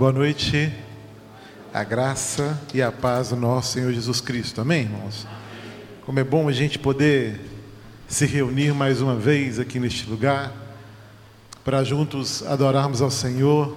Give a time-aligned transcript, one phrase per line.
[0.00, 0.72] Boa noite.
[1.74, 4.62] A graça e a paz do nosso Senhor Jesus Cristo.
[4.62, 5.26] Amém, irmãos?
[6.06, 7.38] Como é bom a gente poder
[8.08, 10.54] se reunir mais uma vez aqui neste lugar
[11.62, 13.76] para juntos adorarmos ao Senhor.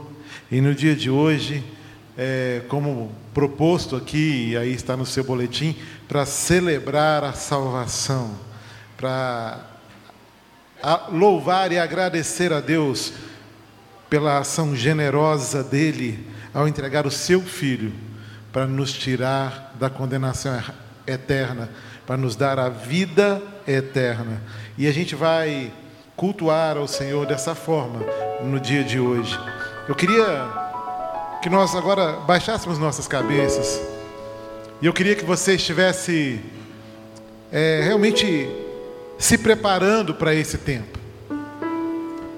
[0.50, 1.62] E no dia de hoje,
[2.18, 5.76] é, como proposto aqui, e aí está no seu boletim,
[6.08, 8.32] para celebrar a salvação,
[8.96, 9.60] para
[11.12, 13.12] louvar e agradecer a Deus
[14.14, 17.92] pela ação generosa dele ao entregar o seu filho
[18.52, 20.56] para nos tirar da condenação
[21.08, 21.68] eterna,
[22.06, 24.40] para nos dar a vida eterna.
[24.78, 25.74] E a gente vai
[26.16, 28.06] cultuar ao Senhor dessa forma
[28.44, 29.36] no dia de hoje.
[29.90, 30.48] Eu queria
[31.42, 33.82] que nós agora baixássemos nossas cabeças
[34.80, 36.40] e eu queria que você estivesse
[37.52, 38.48] é, realmente
[39.18, 41.03] se preparando para esse tempo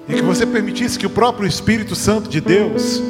[0.08, 3.02] e que você permitisse que o próprio Espírito Santo de Deus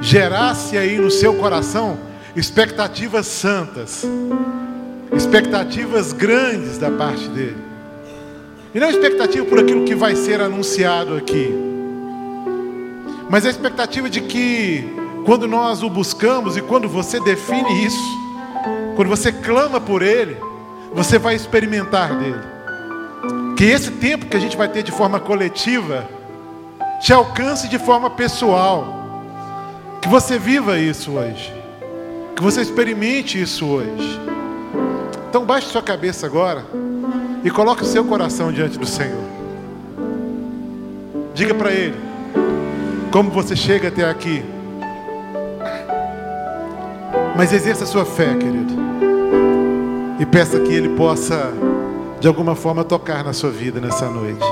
[0.00, 1.98] gerasse aí no seu coração
[2.34, 4.04] expectativas santas,
[5.14, 7.56] expectativas grandes da parte dele.
[8.74, 11.52] E não expectativa por aquilo que vai ser anunciado aqui,
[13.30, 14.84] mas a expectativa de que
[15.24, 18.18] quando nós o buscamos e quando você define isso,
[18.96, 20.36] quando você clama por ele,
[20.94, 22.40] você vai experimentar dele.
[23.56, 26.08] Que esse tempo que a gente vai ter de forma coletiva
[27.00, 28.94] te alcance de forma pessoal.
[30.00, 31.52] Que você viva isso hoje.
[32.34, 34.20] Que você experimente isso hoje.
[35.28, 36.64] Então baixe sua cabeça agora
[37.44, 39.24] e coloque o seu coração diante do Senhor.
[41.34, 41.96] Diga para Ele
[43.10, 44.44] como você chega até aqui.
[47.36, 48.74] Mas exerça a sua fé, querido.
[50.18, 51.52] E peça que Ele possa,
[52.18, 54.44] de alguma forma, tocar na sua vida nessa noite.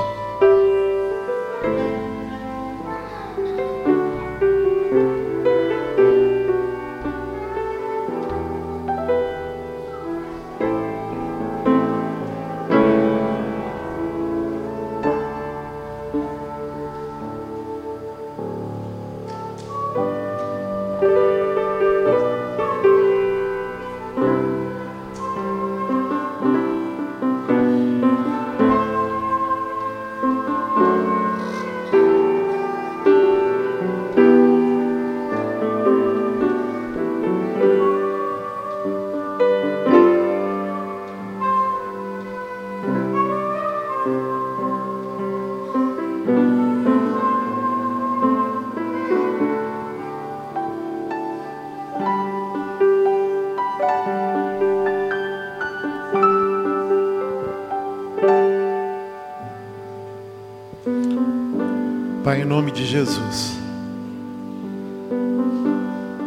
[62.57, 63.55] Nome de Jesus,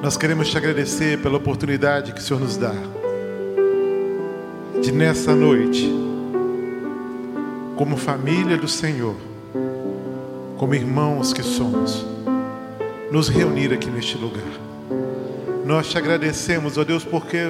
[0.01, 2.73] nós queremos te agradecer pela oportunidade que o Senhor nos dá
[4.81, 5.93] de nessa noite,
[7.75, 9.17] como família do Senhor,
[10.57, 12.07] como irmãos que somos,
[13.11, 14.53] nos reunir aqui neste lugar.
[15.67, 17.41] Nós te agradecemos, ó Deus, porque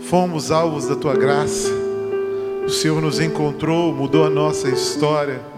[0.00, 1.70] fomos alvos da tua graça,
[2.66, 5.57] o Senhor nos encontrou, mudou a nossa história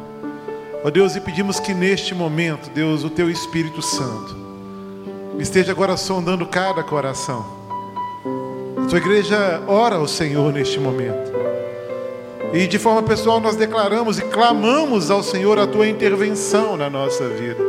[0.82, 4.34] Ó oh Deus, e pedimos que neste momento, Deus, o teu Espírito Santo
[5.38, 7.44] esteja agora sondando cada coração.
[8.82, 11.30] A tua igreja ora ao Senhor neste momento.
[12.54, 17.28] E de forma pessoal nós declaramos e clamamos ao Senhor a tua intervenção na nossa
[17.28, 17.62] vida.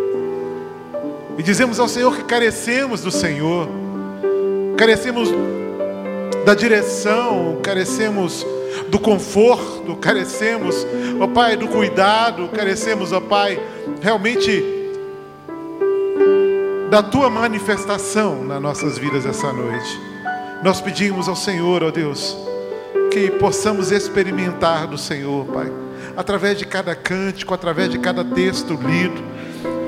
[1.37, 3.67] E dizemos ao Senhor que carecemos do Senhor,
[4.77, 5.29] carecemos
[6.45, 8.45] da direção, carecemos
[8.91, 10.85] do conforto, carecemos,
[11.19, 13.57] ó Pai, do cuidado, carecemos, ó Pai,
[14.01, 14.63] realmente
[16.89, 19.97] da tua manifestação nas nossas vidas essa noite.
[20.61, 22.37] Nós pedimos ao Senhor, ó Deus,
[23.09, 25.71] que possamos experimentar do Senhor, Pai,
[26.17, 29.23] através de cada cântico, através de cada texto lido,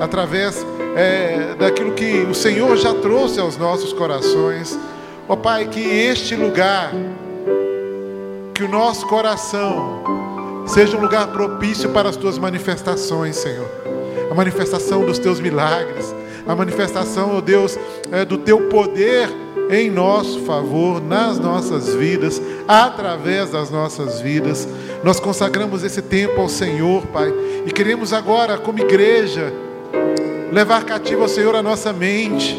[0.00, 4.78] através é, daquilo que o Senhor já trouxe aos nossos corações.
[5.28, 6.90] Ó Pai, que este lugar
[8.54, 13.68] que o nosso coração seja um lugar propício para as tuas manifestações, Senhor.
[14.30, 16.14] A manifestação dos teus milagres,
[16.46, 17.76] a manifestação, ó oh Deus,
[18.12, 19.28] é, do teu poder
[19.68, 24.68] em nosso favor, nas nossas vidas, através das nossas vidas.
[25.02, 27.34] Nós consagramos esse tempo ao Senhor, Pai,
[27.66, 29.52] e queremos agora, como igreja,
[30.52, 32.56] levar cativo ao Senhor a nossa mente,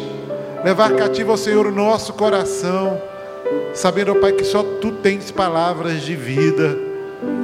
[0.64, 3.00] levar cativo ao Senhor o nosso coração
[3.76, 6.78] sabendo, ó Pai, que só Tu tens palavras de vida,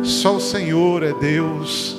[0.04, 1.98] só o Senhor é Deus,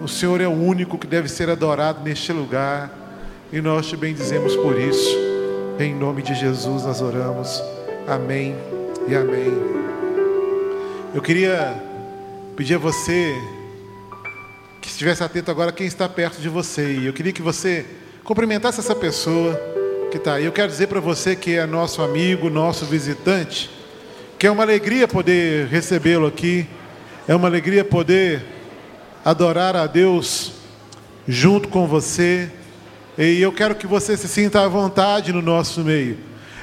[0.00, 2.96] o Senhor é o único que deve ser adorado neste lugar.
[3.52, 5.16] e nós te bendizemos por isso.
[5.78, 7.62] Em nome de Jesus nós oramos.
[8.06, 8.54] Amém
[9.06, 9.52] e amém.
[11.14, 11.74] Eu queria
[12.54, 13.34] pedir a você
[14.82, 16.98] que estivesse atento agora quem está perto de você.
[16.98, 17.86] E eu queria que você
[18.22, 19.58] cumprimentasse essa pessoa
[20.10, 20.40] que está.
[20.40, 23.70] Eu quero dizer para você que é nosso amigo, nosso visitante,
[24.38, 26.66] que é uma alegria poder recebê-lo aqui,
[27.26, 28.42] é uma alegria poder
[29.22, 30.52] adorar a Deus
[31.26, 32.50] junto com você.
[33.18, 36.16] E eu quero que você se sinta à vontade no nosso meio.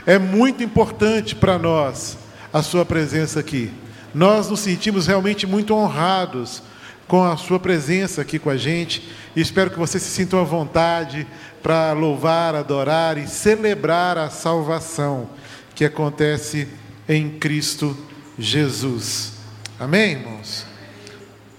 [0.07, 2.18] É muito importante para nós
[2.51, 3.71] a sua presença aqui.
[4.13, 6.63] Nós nos sentimos realmente muito honrados
[7.07, 9.07] com a sua presença aqui com a gente.
[9.36, 11.28] E espero que você se sinta à vontade
[11.62, 15.30] para louvar, adorar e celebrar a salvação
[15.74, 16.68] que acontece
[17.07, 17.96] em Cristo
[18.38, 19.34] Jesus.
[19.80, 20.66] Amém, irmãos?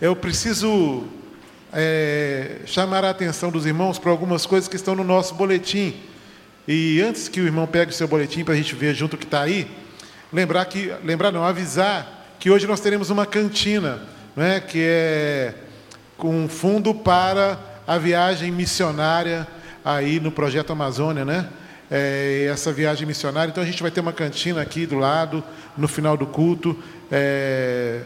[0.01, 1.05] Eu preciso
[1.73, 5.95] é, chamar a atenção dos irmãos para algumas coisas que estão no nosso boletim.
[6.67, 9.19] E antes que o irmão pegue o seu boletim para a gente ver junto o
[9.19, 9.71] que está aí,
[10.33, 14.03] lembrar que, lembrar não, avisar que hoje nós teremos uma cantina,
[14.37, 15.55] né, que é
[16.17, 19.47] com fundo para a viagem missionária
[19.85, 21.49] aí no projeto Amazônia, né?
[21.91, 23.51] É, essa viagem missionária.
[23.51, 25.43] Então a gente vai ter uma cantina aqui do lado,
[25.77, 26.77] no final do culto.
[27.11, 28.01] É,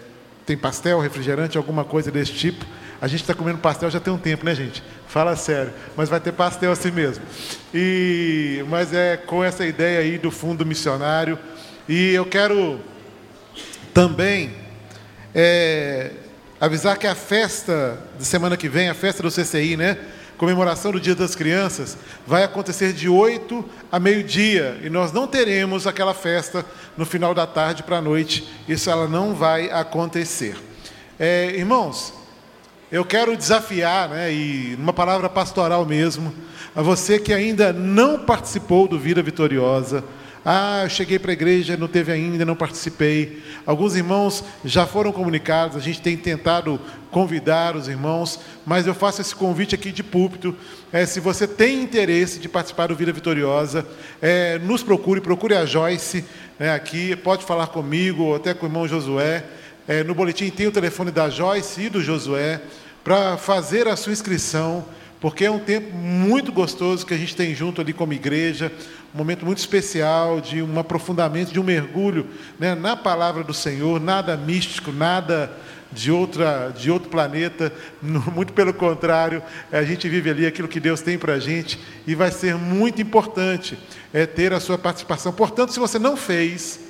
[0.44, 2.64] tem pastel, refrigerante, alguma coisa desse tipo.
[3.00, 4.82] A gente está comendo pastel já tem um tempo, né, gente?
[5.08, 5.72] Fala sério.
[5.96, 7.24] Mas vai ter pastel assim mesmo.
[7.72, 11.38] E, mas é com essa ideia aí do fundo missionário.
[11.88, 12.78] E eu quero
[13.94, 14.50] também
[15.34, 16.10] é,
[16.60, 19.96] avisar que a festa de semana que vem, a festa do CCI, né?
[20.36, 21.96] Comemoração do Dia das Crianças,
[22.26, 24.78] vai acontecer de 8 a meio-dia.
[24.82, 26.64] E nós não teremos aquela festa
[26.96, 28.46] no final da tarde para a noite.
[28.68, 30.56] Isso ela não vai acontecer.
[31.18, 32.12] É, irmãos,
[32.92, 36.34] eu quero desafiar, né, e numa palavra pastoral mesmo,
[36.74, 40.04] a você que ainda não participou do Vida Vitoriosa.
[40.44, 43.42] Ah, eu cheguei para a igreja, não teve ainda, não participei.
[43.66, 49.20] Alguns irmãos já foram comunicados, a gente tem tentado convidar os irmãos, mas eu faço
[49.20, 50.56] esse convite aqui de púlpito.
[50.90, 53.86] É, se você tem interesse de participar do Vida Vitoriosa,
[54.22, 56.24] é, nos procure, procure a Joyce
[56.58, 59.44] né, aqui, pode falar comigo, ou até com o irmão Josué.
[59.86, 62.62] É, no boletim tem o telefone da Joyce e do Josué
[63.04, 64.86] para fazer a sua inscrição,
[65.20, 68.72] porque é um tempo muito gostoso que a gente tem junto ali como igreja,
[69.14, 72.26] um momento muito especial de um aprofundamento, de um mergulho
[72.58, 75.52] né, na palavra do Senhor, nada místico, nada
[75.92, 81.02] de, outra, de outro planeta, muito pelo contrário, a gente vive ali aquilo que Deus
[81.02, 83.78] tem para a gente e vai ser muito importante
[84.14, 85.32] é, ter a sua participação.
[85.32, 86.80] Portanto, se você não fez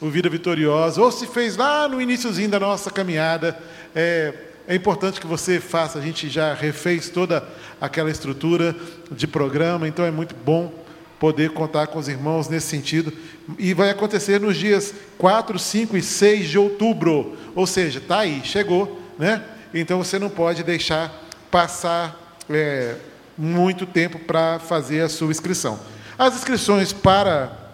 [0.00, 3.58] o Vida Vitoriosa, ou se fez lá no iníciozinho da nossa caminhada,
[3.94, 4.32] é,
[4.66, 5.98] é importante que você faça.
[5.98, 7.46] A gente já refez toda
[7.80, 8.74] aquela estrutura
[9.10, 10.72] de programa, então é muito bom
[11.20, 13.12] poder contar com os irmãos nesse sentido.
[13.58, 17.36] E vai acontecer nos dias 4, 5 e 6 de outubro.
[17.54, 19.42] Ou seja, está aí, chegou, né?
[19.72, 21.12] Então você não pode deixar
[21.50, 22.96] passar é,
[23.36, 25.78] muito tempo para fazer a sua inscrição.
[26.18, 27.64] As inscrições para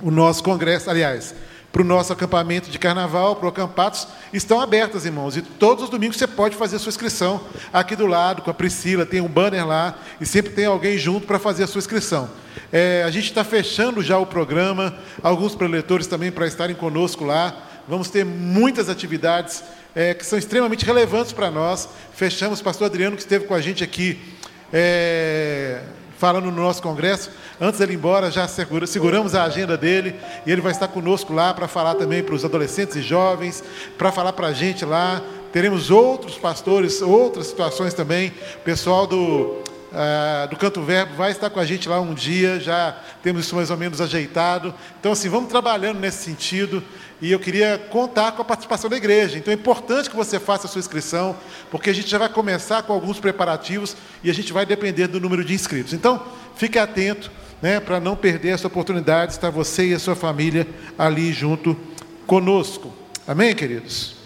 [0.00, 1.34] o nosso congresso, aliás,
[1.74, 5.36] para o nosso acampamento de carnaval, para o Acampatos, estão abertas, irmãos.
[5.36, 7.40] E todos os domingos você pode fazer a sua inscrição
[7.72, 11.26] aqui do lado, com a Priscila, tem um banner lá, e sempre tem alguém junto
[11.26, 12.30] para fazer a sua inscrição.
[12.72, 17.56] É, a gente está fechando já o programa, alguns preletores também para estarem conosco lá.
[17.88, 19.64] Vamos ter muitas atividades
[19.96, 21.88] é, que são extremamente relevantes para nós.
[22.12, 24.16] Fechamos, pastor Adriano, que esteve com a gente aqui.
[24.72, 25.82] É,
[26.24, 27.30] falando no nosso congresso.
[27.60, 31.34] Antes dele ir embora, já segura, seguramos a agenda dele e ele vai estar conosco
[31.34, 33.62] lá para falar também para os adolescentes e jovens,
[33.98, 35.20] para falar para a gente lá.
[35.52, 38.32] Teremos outros pastores, outras situações também.
[38.64, 39.62] Pessoal do,
[39.94, 43.54] Uh, do Canto Verbo vai estar com a gente lá um dia, já temos isso
[43.54, 44.74] mais ou menos ajeitado.
[44.98, 46.82] Então, assim, vamos trabalhando nesse sentido
[47.24, 49.38] e eu queria contar com a participação da igreja.
[49.38, 51.34] Então é importante que você faça a sua inscrição,
[51.70, 55.18] porque a gente já vai começar com alguns preparativos e a gente vai depender do
[55.18, 55.94] número de inscritos.
[55.94, 56.22] Então,
[56.54, 57.30] fique atento
[57.62, 61.74] né, para não perder essa oportunidade de estar você e a sua família ali junto
[62.26, 62.92] conosco.
[63.26, 64.16] Amém, queridos?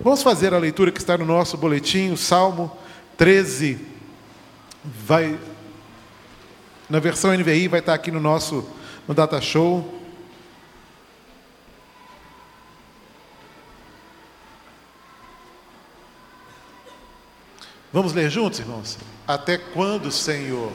[0.00, 2.74] Vamos fazer a leitura que está no nosso boletim, o Salmo
[3.18, 3.78] 13.
[4.82, 5.38] Vai,
[6.88, 8.66] na versão NVI, vai estar aqui no nosso
[9.06, 9.93] no Data Show.
[17.94, 18.98] Vamos ler juntos, irmãos?
[19.24, 20.72] Até quando, Senhor?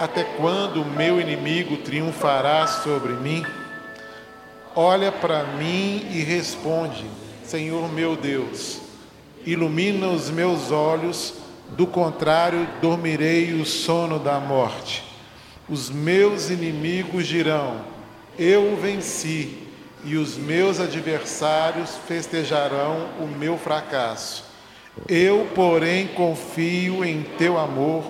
[0.00, 3.44] Até quando o meu inimigo triunfará sobre mim?
[4.74, 7.04] Olha para mim e responde,
[7.44, 8.87] Senhor meu Deus,
[9.46, 11.34] ilumina os meus olhos,
[11.70, 15.04] do contrário, dormirei o sono da morte.
[15.68, 17.82] Os meus inimigos dirão:
[18.38, 19.58] Eu venci,
[20.04, 24.44] e os meus adversários festejarão o meu fracasso.
[25.06, 28.04] Eu, porém, confio em teu amor,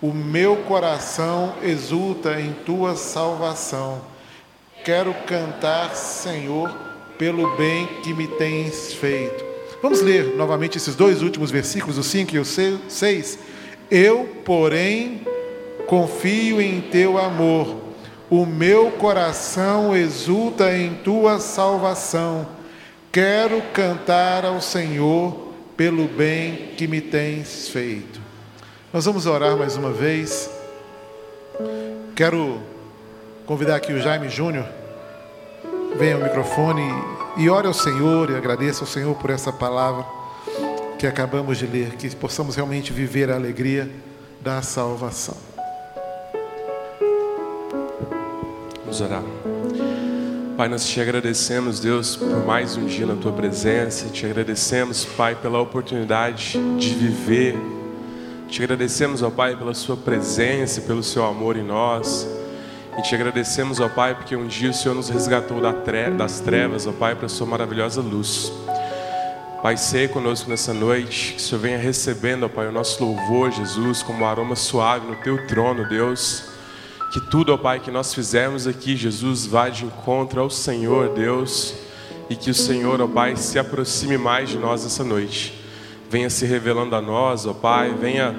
[0.00, 4.00] o meu coração exulta em tua salvação.
[4.84, 6.70] Quero cantar, Senhor,
[7.18, 9.49] pelo bem que me tens feito.
[9.82, 13.38] Vamos ler novamente esses dois últimos versículos, o 5 e o 6.
[13.90, 15.22] Eu, porém,
[15.86, 17.76] confio em teu amor,
[18.28, 22.46] o meu coração exulta em tua salvação.
[23.10, 28.20] Quero cantar ao Senhor pelo bem que me tens feito.
[28.92, 30.50] Nós vamos orar mais uma vez.
[32.14, 32.60] Quero
[33.46, 34.66] convidar aqui o Jaime Júnior.
[35.96, 36.82] Venha ao microfone
[37.40, 40.04] e ore ao Senhor e agradeça ao Senhor por essa palavra
[40.98, 43.90] que acabamos de ler, que possamos realmente viver a alegria
[44.42, 45.34] da salvação.
[48.82, 49.22] Vamos orar.
[50.54, 54.10] Pai, nós te agradecemos, Deus, por mais um dia na tua presença.
[54.10, 57.56] Te agradecemos, Pai, pela oportunidade de viver.
[58.50, 62.28] Te agradecemos, ó Pai, pela sua presença, pelo seu amor em nós.
[63.00, 66.92] E te agradecemos, ó Pai, porque um dia o Senhor nos resgatou das trevas, ó
[66.92, 68.52] Pai, para a sua maravilhosa luz.
[69.62, 73.52] Pai, sei conosco nessa noite, que o Senhor venha recebendo, ó Pai, o nosso louvor,
[73.52, 76.44] Jesus, como um aroma suave no teu trono, Deus.
[77.10, 81.74] Que tudo, ó Pai, que nós fizermos aqui, Jesus, vá de encontro ao Senhor, Deus,
[82.28, 85.58] e que o Senhor, ó Pai, se aproxime mais de nós essa noite.
[86.10, 88.38] Venha se revelando a nós, ó Pai, venha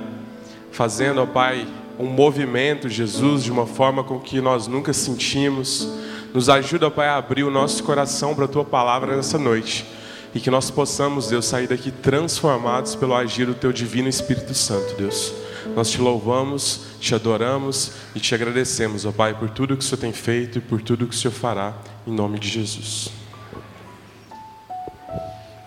[0.71, 1.67] fazendo, ó Pai,
[1.99, 5.87] um movimento, Jesus, de uma forma com que nós nunca sentimos.
[6.33, 9.85] Nos ajuda, Pai, a abrir o nosso coração para a Tua palavra nessa noite.
[10.33, 14.95] E que nós possamos, Deus, sair daqui transformados pelo agir do Teu Divino Espírito Santo,
[14.95, 15.33] Deus.
[15.75, 19.99] Nós te louvamos, te adoramos e te agradecemos, ó Pai, por tudo que o Senhor
[19.99, 21.73] tem feito e por tudo que o Senhor fará,
[22.07, 23.09] em nome de Jesus.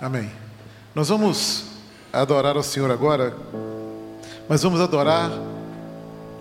[0.00, 0.30] Amém.
[0.94, 1.64] Nós vamos
[2.12, 3.36] adorar ao Senhor agora,
[4.48, 5.30] mas vamos adorar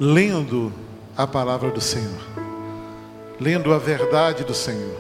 [0.04, 0.74] lendo
[1.16, 2.20] a palavra do Senhor,
[3.40, 4.98] lendo a verdade do Senhor.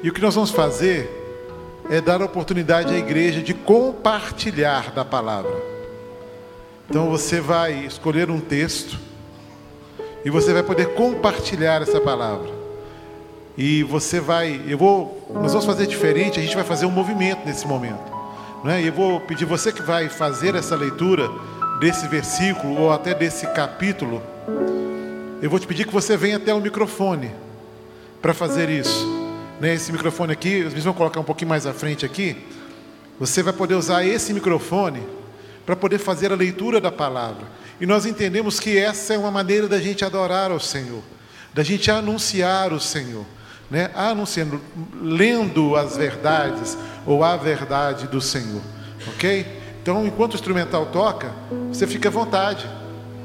[0.00, 1.10] E o que nós vamos fazer
[1.90, 5.52] é dar a oportunidade à igreja de compartilhar da palavra.
[6.88, 8.96] Então você vai escolher um texto
[10.24, 12.48] e você vai poder compartilhar essa palavra.
[13.58, 17.44] E você vai, eu vou, nós vamos fazer diferente, a gente vai fazer um movimento
[17.44, 18.12] nesse momento.
[18.62, 18.82] Né?
[18.82, 21.28] E eu vou pedir você que vai fazer essa leitura
[21.82, 24.22] desse versículo ou até desse capítulo,
[25.42, 27.32] eu vou te pedir que você venha até o microfone
[28.22, 29.04] para fazer isso.
[29.60, 29.74] Né?
[29.74, 32.36] Esse microfone aqui, eles vão colocar um pouquinho mais à frente aqui.
[33.18, 35.02] Você vai poder usar esse microfone
[35.66, 37.48] para poder fazer a leitura da palavra.
[37.80, 41.02] E nós entendemos que essa é uma maneira da gente adorar ao Senhor,
[41.52, 43.26] da gente anunciar o Senhor,
[43.68, 43.90] né?
[43.96, 44.60] anunciando,
[45.02, 48.62] lendo as verdades ou a verdade do Senhor,
[49.08, 49.61] ok?
[49.82, 51.32] Então, enquanto o instrumental toca,
[51.68, 52.68] você fica à vontade,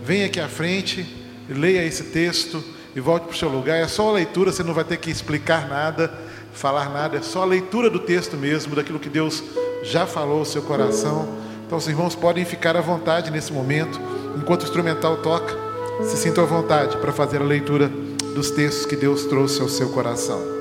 [0.04, 1.06] vem aqui à frente,
[1.48, 2.64] leia esse texto
[2.96, 3.78] e volte para o seu lugar.
[3.78, 6.12] É só a leitura, você não vai ter que explicar nada,
[6.52, 9.44] falar nada, é só a leitura do texto mesmo, daquilo que Deus
[9.84, 14.00] já falou ao seu coração então, os irmãos podem ficar à vontade nesse momento,
[14.38, 15.54] enquanto o instrumental toca,
[16.02, 17.90] se sintam à vontade para fazer a leitura
[18.34, 20.57] dos textos que Deus trouxe ao seu coração.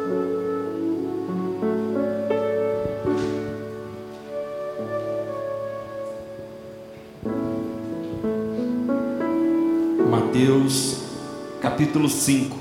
[11.76, 12.56] Capítulo 5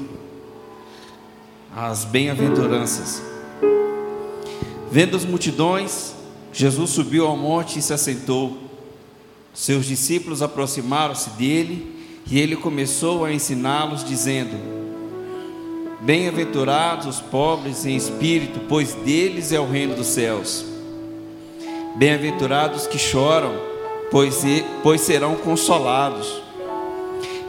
[1.74, 3.24] As bem-aventuranças.
[4.92, 6.14] Vendo as multidões,
[6.52, 8.58] Jesus subiu ao monte e se assentou.
[9.54, 11.96] Seus discípulos aproximaram-se dele
[12.30, 14.58] e ele começou a ensiná-los, dizendo:
[16.02, 20.66] Bem-aventurados os pobres em espírito, pois deles é o reino dos céus.
[21.96, 23.54] Bem-aventurados que choram,
[24.12, 24.44] pois,
[24.84, 26.45] pois serão consolados.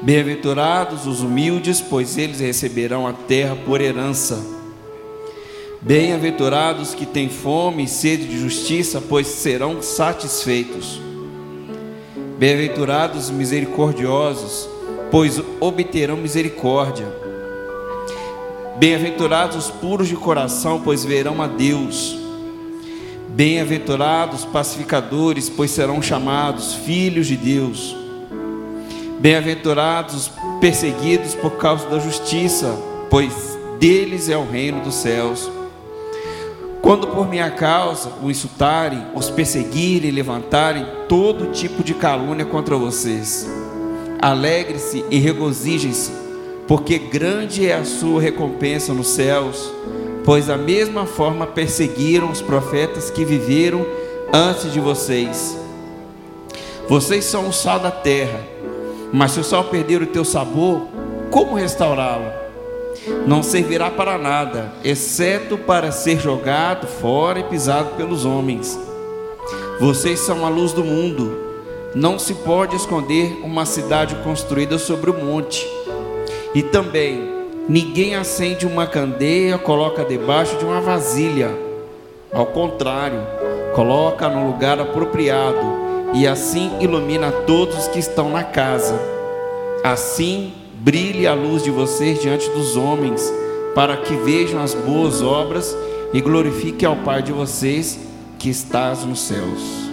[0.03, 4.39] Bem-aventurados os humildes, pois eles receberão a terra por herança.
[5.81, 11.01] Bem-aventurados que têm fome e sede de justiça, pois serão satisfeitos.
[12.39, 14.69] Bem-aventurados misericordiosos,
[15.11, 17.07] pois obterão misericórdia.
[18.79, 22.19] Bem-aventurados os puros de coração, pois verão a Deus.
[23.31, 28.06] Bem-aventurados pacificadores, pois serão chamados filhos de Deus.
[29.27, 30.31] Bem-aventurados
[30.61, 32.81] perseguidos por causa da justiça,
[33.11, 35.51] pois deles é o reino dos céus.
[36.81, 43.51] Quando por minha causa o insultarem, os perseguirem levantarem todo tipo de calúnia contra vocês,
[44.23, 46.13] alegre-se e regozijem-se,
[46.69, 49.73] porque grande é a sua recompensa nos céus,
[50.25, 53.85] pois da mesma forma perseguiram os profetas que viveram
[54.33, 55.59] antes de vocês.
[56.89, 58.55] Vocês são o sal da terra,
[59.13, 60.89] mas se o sal perder o teu sabor,
[61.31, 62.47] como restaurá-lo?
[63.27, 68.79] não servirá para nada, exceto para ser jogado fora e pisado pelos homens.
[69.81, 71.45] Vocês são a luz do mundo.
[71.95, 75.67] Não se pode esconder uma cidade construída sobre o monte.
[76.55, 77.29] E também,
[77.69, 81.51] ninguém acende uma candeia, coloca debaixo de uma vasilha.
[82.33, 83.21] Ao contrário,
[83.75, 88.99] coloca no lugar apropriado e assim ilumina todos os que estão na casa.
[89.83, 93.33] Assim, brilhe a luz de vocês diante dos homens,
[93.75, 95.77] para que vejam as boas obras
[96.13, 97.99] e glorifiquem ao Pai de vocês
[98.39, 99.87] que estás nos céus.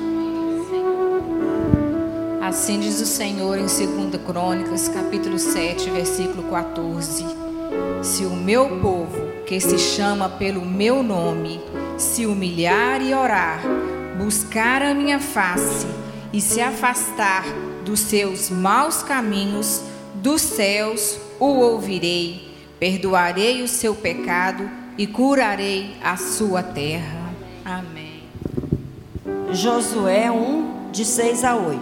[2.42, 7.26] Assim diz o Senhor em 2 Crônicas, capítulo 7, versículo 14:
[8.02, 11.60] Se o meu povo, que se chama pelo meu nome,
[11.98, 13.62] se humilhar e orar,
[14.18, 16.03] buscar a minha face
[16.34, 17.46] e se afastar
[17.86, 19.84] dos seus maus caminhos,
[20.16, 27.32] dos céus o ouvirei, perdoarei o seu pecado e curarei a sua terra.
[27.64, 28.24] Amém.
[29.52, 31.80] Josué 1, de 6 a 8.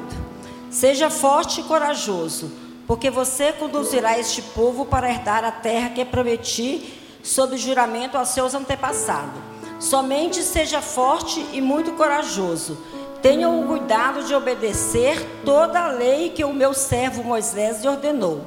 [0.69, 2.51] Seja forte e corajoso,
[2.85, 8.53] porque você conduzirá este povo para herdar a terra que prometi sob juramento a seus
[8.53, 9.41] antepassados.
[9.79, 12.77] Somente seja forte e muito corajoso
[13.21, 18.41] Tenham o cuidado de obedecer toda a lei que o meu servo Moisés lhe ordenou.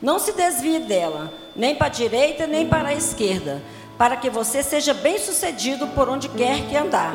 [0.00, 3.60] Não se desvie dela, nem para a direita nem para a esquerda,
[3.98, 7.12] para que você seja bem-sucedido por onde quer que andar.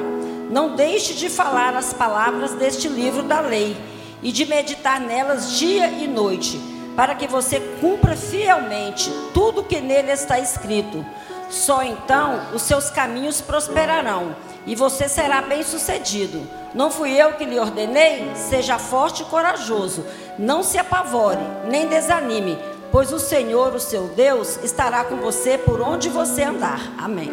[0.52, 3.78] Não deixe de falar as palavras deste livro da lei
[4.22, 6.60] e de meditar nelas dia e noite,
[6.98, 11.04] para que você cumpra fielmente tudo que nele está escrito.
[11.50, 16.42] Só então os seus caminhos prosperarão e você será bem-sucedido.
[16.74, 18.32] Não fui eu que lhe ordenei?
[18.36, 20.06] Seja forte e corajoso.
[20.38, 22.58] Não se apavore, nem desanime,
[22.92, 26.82] pois o Senhor, o seu Deus, estará com você por onde você andar.
[26.98, 27.32] Amém.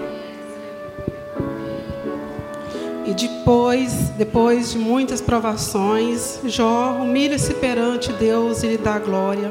[3.05, 9.51] E depois, depois de muitas provações, Jó humilha-se perante Deus e lhe dá glória.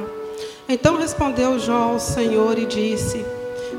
[0.70, 3.26] Então respondeu Jó ao Senhor e disse: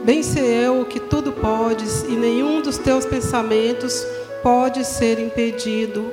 [0.05, 4.05] Bem sei eu que tudo podes, e nenhum dos teus pensamentos
[4.43, 6.11] pode ser impedido.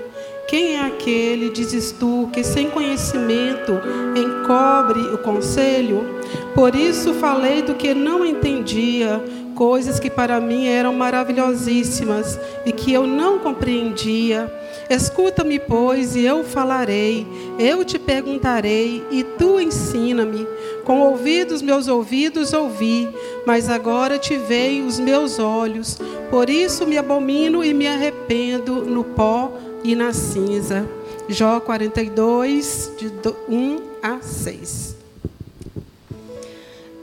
[0.47, 3.71] Quem é aquele, dizes tu, que sem conhecimento
[4.15, 6.06] encobre o conselho?
[6.54, 9.23] Por isso falei do que não entendia,
[9.56, 14.52] coisas que para mim eram maravilhosíssimas e que eu não compreendia.
[14.89, 17.28] Escuta-me, pois, e eu falarei,
[17.60, 20.47] eu te perguntarei, e tu ensina-me.
[20.89, 23.08] Com ouvidos meus ouvidos ouvi,
[23.45, 25.99] mas agora te veio os meus olhos.
[26.32, 30.89] Por isso me abomino e me arrependo no pó e na cinza.
[31.28, 33.12] Jó 42, de
[33.47, 34.95] 1 a 6.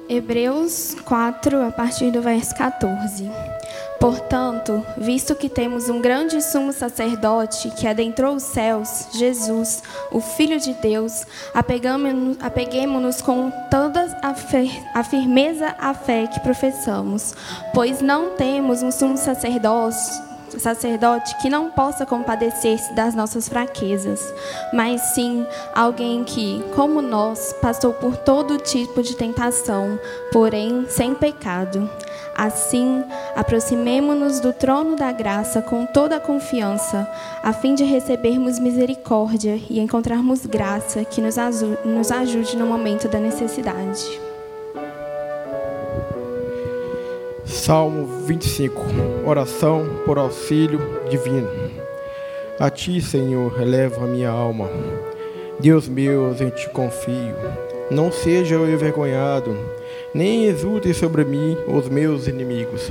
[0.08, 3.30] Hebreus 4, a partir do verso 14.
[4.00, 9.82] Portanto, visto que temos um grande sumo sacerdote que adentrou os céus, Jesus,
[10.12, 17.34] o Filho de Deus, apeguemos-nos com toda a, firmeza à fé que professamos,
[17.72, 20.25] pois não temos um sumo sacerdote
[20.58, 24.32] sacerdote que não possa compadecer-se das nossas fraquezas,
[24.72, 29.98] mas sim alguém que, como nós, passou por todo tipo de tentação,
[30.32, 31.88] porém sem pecado.
[32.36, 33.02] Assim,
[33.34, 37.10] aproximemo-nos do trono da graça com toda a confiança,
[37.42, 41.38] a fim de recebermos misericórdia e encontrarmos graça que nos
[42.12, 44.25] ajude no momento da necessidade.
[47.46, 48.82] Salmo 25
[49.24, 51.48] Oração por auxílio divino.
[52.58, 54.68] A ti, Senhor, elevo a minha alma.
[55.60, 57.36] Deus meu, em ti confio.
[57.88, 59.56] Não seja eu envergonhado,
[60.12, 62.90] nem exultem sobre mim os meus inimigos.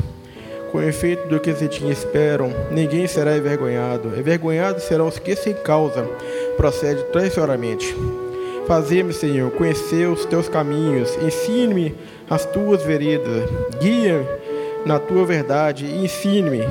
[0.72, 4.18] Com efeito do que se te esperam, ninguém será envergonhado.
[4.18, 6.08] Envergonhados serão os que sem causa
[6.56, 7.94] procedem traiçoeiramente.
[8.68, 11.94] Fazei-me, Senhor, conhecer os teus caminhos, ensine-me
[12.28, 13.48] as tuas veredas,
[13.80, 14.44] guia-me
[14.86, 16.62] na tua verdade e ensine-me,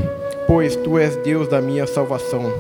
[0.47, 2.53] pois tu és Deus da minha salvação,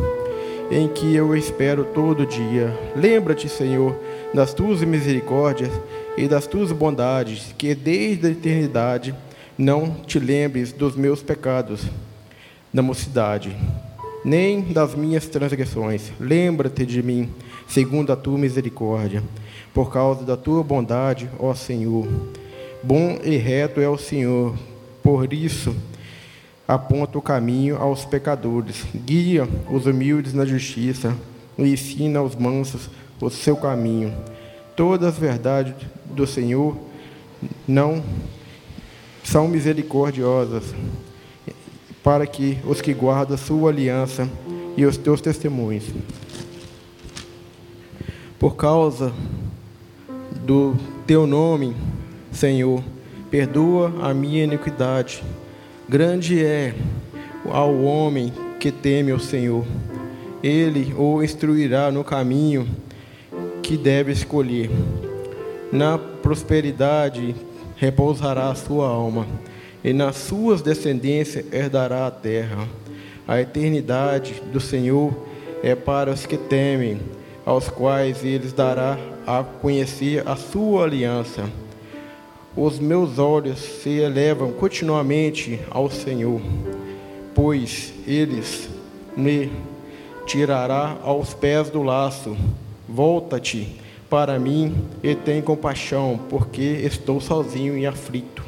[0.70, 2.76] em que eu espero todo dia.
[2.96, 3.96] Lembra-te, Senhor,
[4.34, 5.70] das tuas misericórdias
[6.16, 9.14] e das tuas bondades, que desde a eternidade
[9.56, 11.82] não te lembres dos meus pecados
[12.72, 13.56] da mocidade,
[14.24, 16.10] nem das minhas transgressões.
[16.18, 17.30] Lembra-te de mim,
[17.68, 19.22] segundo a tua misericórdia,
[19.72, 22.08] por causa da tua bondade, ó Senhor.
[22.82, 24.54] Bom e reto é o Senhor,
[25.04, 25.76] por isso
[26.66, 31.14] aponta o caminho aos pecadores, guia os humildes na justiça
[31.58, 32.88] e ensina aos mansos
[33.20, 34.14] o seu caminho.
[34.74, 35.74] Todas as verdades
[36.06, 36.74] do Senhor
[37.68, 38.02] não
[39.22, 40.74] são misericordiosas,
[42.02, 44.26] para que os que guardam sua aliança
[44.74, 45.84] e os teus testemunhos.
[48.38, 49.12] Por causa
[50.44, 50.74] do
[51.06, 51.76] teu nome,
[52.32, 52.82] Senhor,
[53.34, 55.20] perdoa a minha iniquidade.
[55.88, 56.72] Grande é
[57.50, 59.64] ao homem que teme o Senhor.
[60.40, 62.64] Ele o instruirá no caminho
[63.60, 64.70] que deve escolher.
[65.72, 67.34] Na prosperidade
[67.74, 69.26] repousará a sua alma,
[69.82, 72.68] e nas suas descendências herdará a terra.
[73.26, 75.12] A eternidade do Senhor
[75.60, 77.00] é para os que temem,
[77.44, 81.63] aos quais eles dará a conhecer a sua aliança.
[82.56, 86.40] Os meus olhos se elevam continuamente ao Senhor,
[87.34, 88.68] pois eles
[89.16, 89.50] me
[90.24, 92.36] tirará aos pés do laço.
[92.88, 93.76] Volta-te
[94.08, 98.44] para mim e tem compaixão, porque estou sozinho e aflito.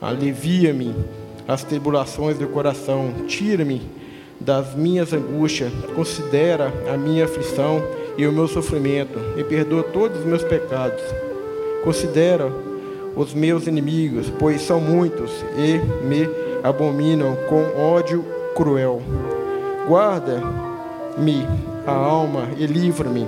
[0.00, 0.94] Alivia-me
[1.46, 3.82] as tribulações do coração, tira-me
[4.40, 7.82] das minhas angústias, considera a minha aflição
[8.16, 11.02] e o meu sofrimento, e perdoa todos os meus pecados.
[11.84, 12.50] Considera
[13.18, 16.28] os meus inimigos, pois são muitos e me
[16.62, 19.02] abominam com ódio cruel.
[19.88, 21.44] Guarda-me
[21.84, 23.26] a alma e livra-me.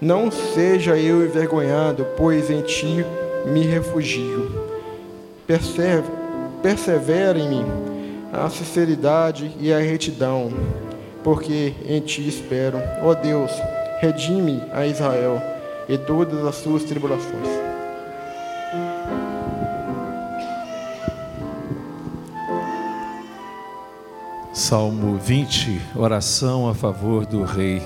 [0.00, 3.06] Não seja eu envergonhado, pois em ti
[3.46, 4.50] me refugio.
[6.60, 7.64] Persevera em mim
[8.32, 10.50] a sinceridade e a retidão,
[11.22, 12.78] porque em ti espero.
[13.02, 13.52] Ó Deus,
[14.00, 15.40] redime a Israel
[15.88, 17.65] e todas as suas tribulações.
[24.68, 27.80] Salmo 20, oração a favor do rei.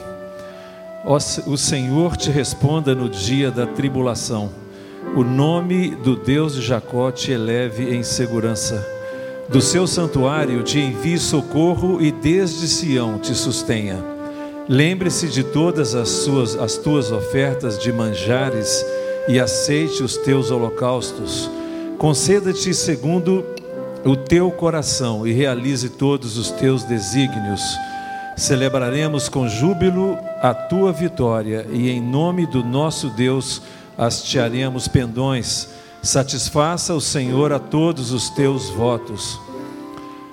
[1.47, 4.51] O Senhor te responda no dia da tribulação.
[5.14, 8.83] O nome do Deus de Jacó te eleve em segurança.
[9.47, 14.03] Do seu santuário te envie socorro e desde Sião te sustenha.
[14.66, 18.83] Lembre-se de todas as, suas, as tuas ofertas de manjares
[19.29, 21.51] e aceite os teus holocaustos.
[21.99, 23.45] Conceda-te segundo
[24.05, 27.63] o teu coração e realize todos os teus desígnios.
[28.37, 33.61] Celebraremos com júbilo a tua vitória e em nome do nosso Deus
[33.99, 35.69] hastearemos pendões.
[36.03, 39.39] Satisfaça o Senhor a todos os teus votos.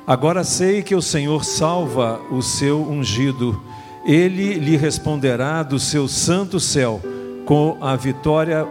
[0.06, 3.62] Agora sei que o Senhor salva o seu ungido.
[4.06, 7.02] Ele lhe responderá do seu santo céu
[7.46, 8.66] com a vitória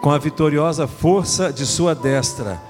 [0.00, 2.60] com a vitoriosa força de sua destra.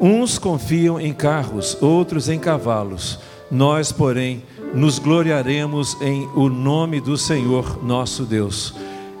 [0.00, 3.18] Uns confiam em carros, outros em cavalos.
[3.50, 8.74] Nós, porém, nos gloriaremos em o nome do Senhor nosso Deus.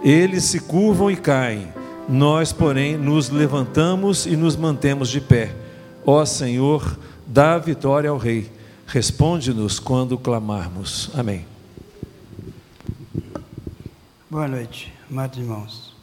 [0.04, 1.72] Eles se curvam e caem,
[2.08, 5.54] nós, porém, nos levantamos e nos mantemos de pé.
[6.06, 8.50] Ó Senhor, dá vitória ao Rei.
[8.86, 11.10] Responde-nos quando clamarmos.
[11.14, 11.44] Amém.
[14.30, 15.96] Boa noite, amados irmãos.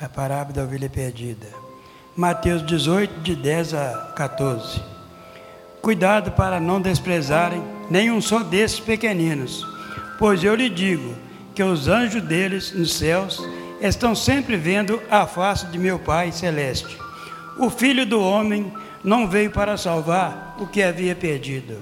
[0.00, 1.65] A parábola da ovelha perdida.
[2.16, 4.80] Mateus 18, de 10 a 14.
[5.82, 9.62] Cuidado para não desprezarem nenhum só desses pequeninos,
[10.18, 11.14] pois eu lhe digo
[11.54, 13.46] que os anjos deles nos céus
[13.82, 16.96] estão sempre vendo a face de meu Pai celeste.
[17.58, 18.72] O Filho do Homem
[19.04, 21.76] não veio para salvar o que havia perdido.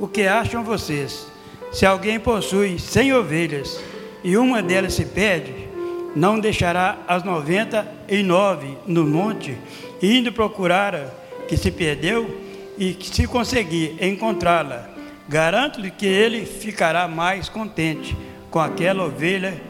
[0.00, 1.28] O que acham vocês?
[1.70, 3.80] Se alguém possui cem ovelhas
[4.24, 5.67] e uma delas se perde,
[6.14, 9.56] não deixará as noventa e nove no monte,
[10.02, 11.06] indo procurar a
[11.46, 14.88] que se perdeu, e que se conseguir encontrá-la,
[15.28, 18.16] garanto-lhe que ele ficará mais contente
[18.50, 19.60] com aquela ovelha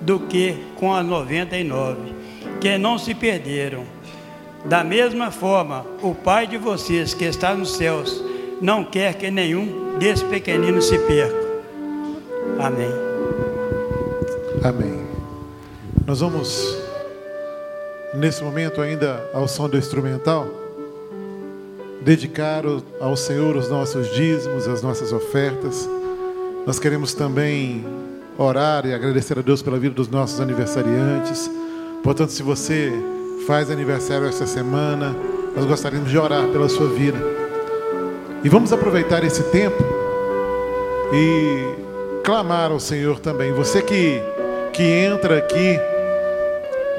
[0.00, 2.14] do que com as noventa e nove,
[2.60, 3.84] que não se perderam.
[4.64, 8.24] Da mesma forma, o Pai de vocês que está nos céus
[8.60, 11.36] não quer que nenhum desses pequeninos se perca.
[12.58, 12.90] Amém.
[14.64, 14.97] Amém.
[16.08, 16.76] Nós vamos,
[18.14, 20.48] nesse momento, ainda ao som do instrumental,
[22.00, 22.64] dedicar
[22.98, 25.88] ao Senhor os nossos dízimos, as nossas ofertas.
[26.66, 27.84] Nós queremos também
[28.36, 31.50] orar e agradecer a Deus pela vida dos nossos aniversariantes,
[32.02, 32.90] Portanto, se você
[33.46, 35.14] faz aniversário esta semana,
[35.54, 37.18] nós gostaríamos de orar pela sua vida.
[38.42, 39.82] E vamos aproveitar esse tempo
[41.12, 43.52] e clamar ao Senhor também.
[43.52, 44.22] Você que,
[44.72, 45.78] que entra aqui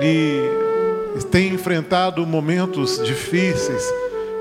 [0.01, 3.83] e tem enfrentado momentos difíceis,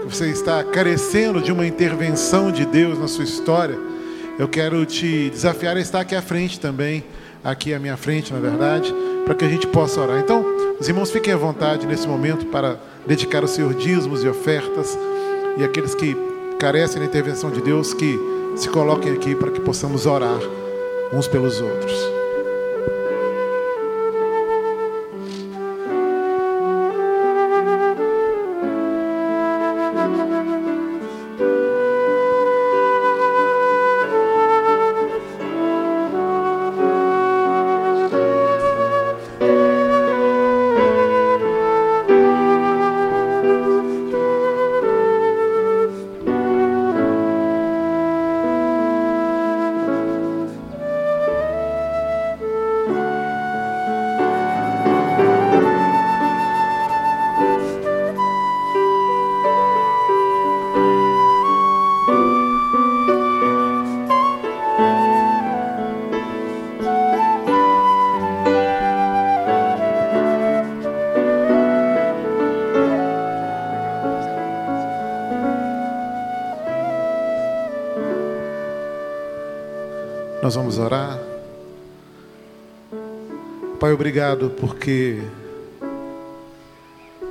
[0.05, 3.79] você está carecendo de uma intervenção de Deus na sua história,
[4.38, 7.05] eu quero te desafiar a estar aqui à frente também,
[7.42, 8.94] aqui à minha frente, na verdade,
[9.25, 10.18] para que a gente possa orar.
[10.21, 10.44] Então,
[10.81, 14.97] os irmãos fiquem à vontade nesse momento para dedicar os seus dízimos e ofertas
[15.57, 16.16] e aqueles que
[16.59, 18.18] carecem da intervenção de Deus que
[18.57, 20.38] se coloquem aqui para que possamos orar
[21.12, 22.17] uns pelos outros.
[80.49, 81.21] Nós vamos orar.
[83.79, 85.21] Pai, obrigado porque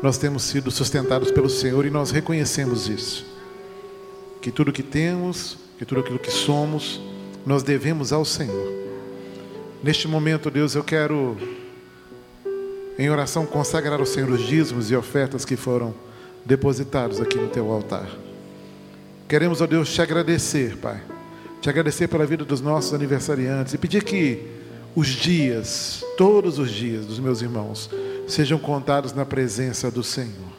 [0.03, 3.25] nós temos sido sustentados pelo Senhor e nós reconhecemos isso.
[4.39, 7.01] Que tudo que temos, que tudo aquilo que somos,
[7.43, 8.71] nós devemos ao Senhor.
[9.81, 11.35] Neste momento, Deus, eu quero,
[12.99, 15.91] em oração, consagrar ao Senhor os dízimos e ofertas que foram
[16.45, 18.07] depositados aqui no teu altar.
[19.27, 21.16] Queremos, ó Deus, te agradecer, Pai
[21.61, 24.45] te agradecer pela vida dos nossos aniversariantes e pedir que
[24.95, 27.89] os dias, todos os dias dos meus irmãos,
[28.27, 30.57] sejam contados na presença do Senhor.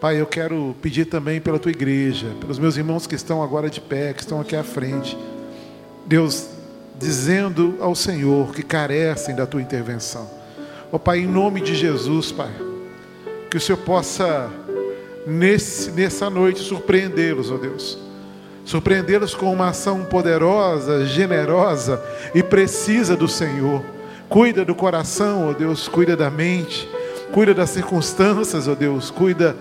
[0.00, 3.80] Pai, eu quero pedir também pela tua igreja, pelos meus irmãos que estão agora de
[3.80, 5.16] pé, que estão aqui à frente.
[6.04, 6.48] Deus,
[6.98, 10.28] dizendo ao Senhor que carecem da tua intervenção.
[10.92, 12.52] Ó oh, Pai, em nome de Jesus, Pai,
[13.50, 14.50] que o Senhor possa,
[15.26, 18.03] nesse, nessa noite, surpreendê-los, ó oh Deus
[18.64, 22.02] surpreendê-los com uma ação poderosa, generosa
[22.34, 23.82] e precisa do Senhor.
[24.28, 26.88] Cuida do coração, ó oh Deus, cuida da mente,
[27.32, 29.54] cuida das circunstâncias, ó oh Deus, cuida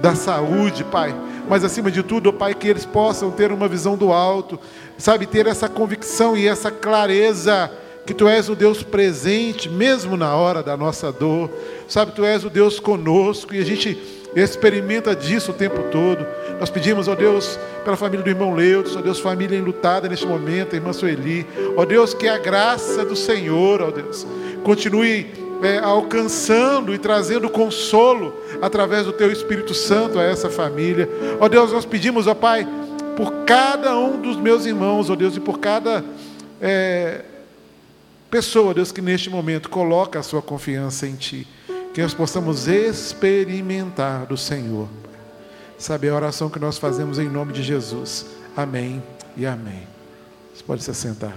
[0.00, 1.14] da saúde, Pai.
[1.48, 4.58] Mas acima de tudo, ó oh Pai, que eles possam ter uma visão do alto,
[4.96, 7.70] sabe, ter essa convicção e essa clareza
[8.06, 11.50] que Tu és o Deus presente, mesmo na hora da nossa dor,
[11.88, 16.26] sabe, Tu és o Deus conosco e a gente experimenta disso o tempo todo.
[16.58, 20.74] Nós pedimos, ó Deus, pela família do irmão Leudes, ó Deus, família enlutada neste momento,
[20.74, 24.26] a irmã Sueli, ó Deus, que a graça do Senhor, ó Deus,
[24.62, 25.26] continue
[25.62, 31.08] é, alcançando e trazendo consolo através do Teu Espírito Santo a essa família.
[31.40, 32.66] Ó Deus, nós pedimos, ó Pai,
[33.16, 36.04] por cada um dos meus irmãos, ó Deus, e por cada
[36.60, 37.22] é,
[38.30, 41.46] pessoa, Deus, que neste momento coloca a sua confiança em Ti
[41.94, 44.88] que nós possamos experimentar do Senhor.
[45.78, 48.26] Sabe a oração que nós fazemos em nome de Jesus.
[48.56, 49.00] Amém
[49.36, 49.86] e amém.
[50.52, 51.36] Você pode se assentar.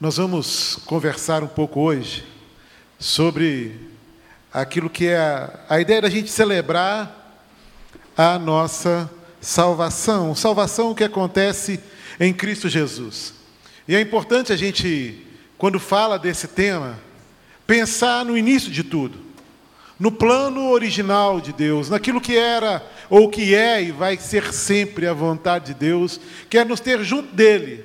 [0.00, 2.26] Nós vamos conversar um pouco hoje
[2.98, 3.90] sobre
[4.50, 7.44] aquilo que é a, a ideia da gente celebrar
[8.16, 9.10] a nossa
[9.42, 11.80] salvação, salvação que acontece
[12.18, 13.34] em Cristo Jesus.
[13.88, 15.26] E é importante a gente,
[15.58, 16.98] quando fala desse tema,
[17.66, 19.18] pensar no início de tudo,
[19.98, 25.06] no plano original de Deus, naquilo que era ou que é e vai ser sempre
[25.06, 27.84] a vontade de Deus, que é nos ter junto dele,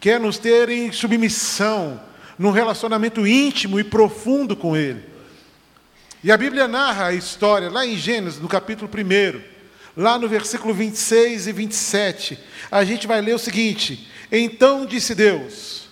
[0.00, 2.00] que é nos ter em submissão,
[2.36, 5.04] num relacionamento íntimo e profundo com ele.
[6.24, 9.51] E a Bíblia narra a história, lá em Gênesis, no capítulo 1,
[9.96, 12.38] Lá no versículo 26 e 27,
[12.70, 15.82] a gente vai ler o seguinte: Então disse Deus: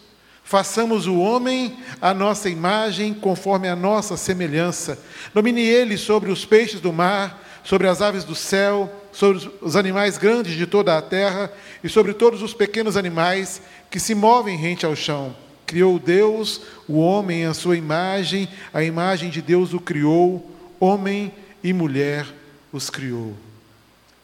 [0.42, 4.98] Façamos o homem a nossa imagem, conforme a nossa semelhança.
[5.34, 10.16] Domine ele sobre os peixes do mar, sobre as aves do céu, sobre os animais
[10.16, 11.52] grandes de toda a terra
[11.84, 13.60] e sobre todos os pequenos animais
[13.90, 15.36] que se movem rente ao chão.
[15.66, 21.32] Criou Deus o homem à sua imagem, a imagem de Deus o criou, homem
[21.62, 22.26] e mulher
[22.72, 23.36] os criou.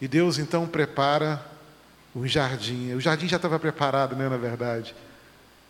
[0.00, 1.44] E Deus então prepara
[2.14, 2.94] o jardim.
[2.94, 4.94] O jardim já estava preparado, né, na verdade.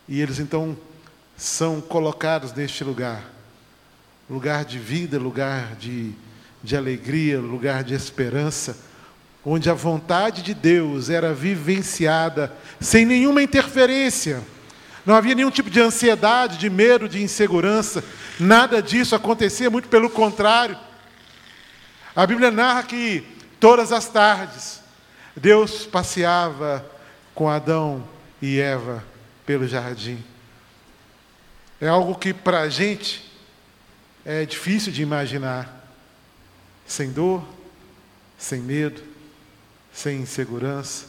[0.09, 0.77] E eles então
[1.37, 3.37] são colocados neste lugar
[4.29, 6.13] lugar de vida, lugar de,
[6.63, 8.77] de alegria, lugar de esperança,
[9.45, 14.43] onde a vontade de Deus era vivenciada sem nenhuma interferência.
[15.05, 18.03] Não havia nenhum tipo de ansiedade, de medo, de insegurança,
[18.41, 20.77] nada disso acontecia, muito pelo contrário.
[22.15, 23.25] A Bíblia narra que
[23.67, 24.81] todas as tardes
[25.35, 26.89] Deus passeava
[27.35, 28.09] com Adão
[28.41, 29.03] e Eva
[29.45, 30.23] pelo jardim.
[31.81, 33.29] É algo que para a gente
[34.25, 35.85] é difícil de imaginar.
[36.87, 37.45] Sem dor,
[38.39, 39.03] sem medo,
[39.93, 41.07] sem insegurança,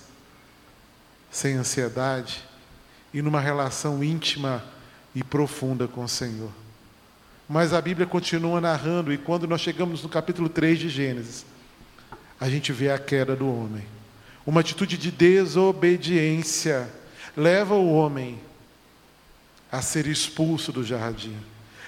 [1.30, 2.44] sem ansiedade
[3.14, 4.64] e numa relação íntima
[5.14, 6.52] e profunda com o Senhor.
[7.48, 11.46] Mas a Bíblia continua narrando, e quando nós chegamos no capítulo 3 de Gênesis,
[12.40, 13.84] a gente vê a queda do homem.
[14.46, 16.90] Uma atitude de desobediência
[17.36, 18.40] leva o homem
[19.72, 21.36] a ser expulso do jardim.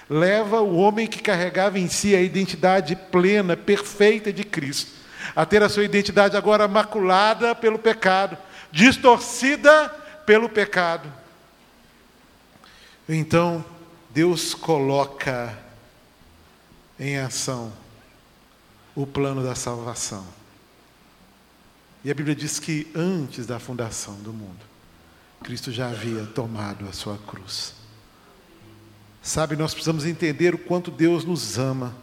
[0.09, 4.91] Leva o homem que carregava em si a identidade plena, perfeita de Cristo,
[5.35, 8.37] a ter a sua identidade agora maculada pelo pecado,
[8.71, 9.89] distorcida
[10.25, 11.11] pelo pecado.
[13.07, 13.63] Então,
[14.09, 15.57] Deus coloca
[16.99, 17.71] em ação
[18.95, 20.38] o plano da salvação.
[22.03, 24.59] E a Bíblia diz que antes da fundação do mundo,
[25.43, 27.73] Cristo já havia tomado a sua cruz.
[29.21, 31.93] Sabe, nós precisamos entender o quanto Deus nos ama.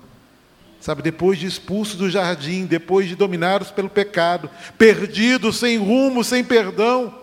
[0.80, 6.44] Sabe, depois de expulsos do jardim, depois de dominados pelo pecado, perdidos, sem rumo, sem
[6.44, 7.22] perdão.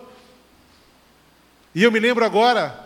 [1.74, 2.78] E eu me lembro agora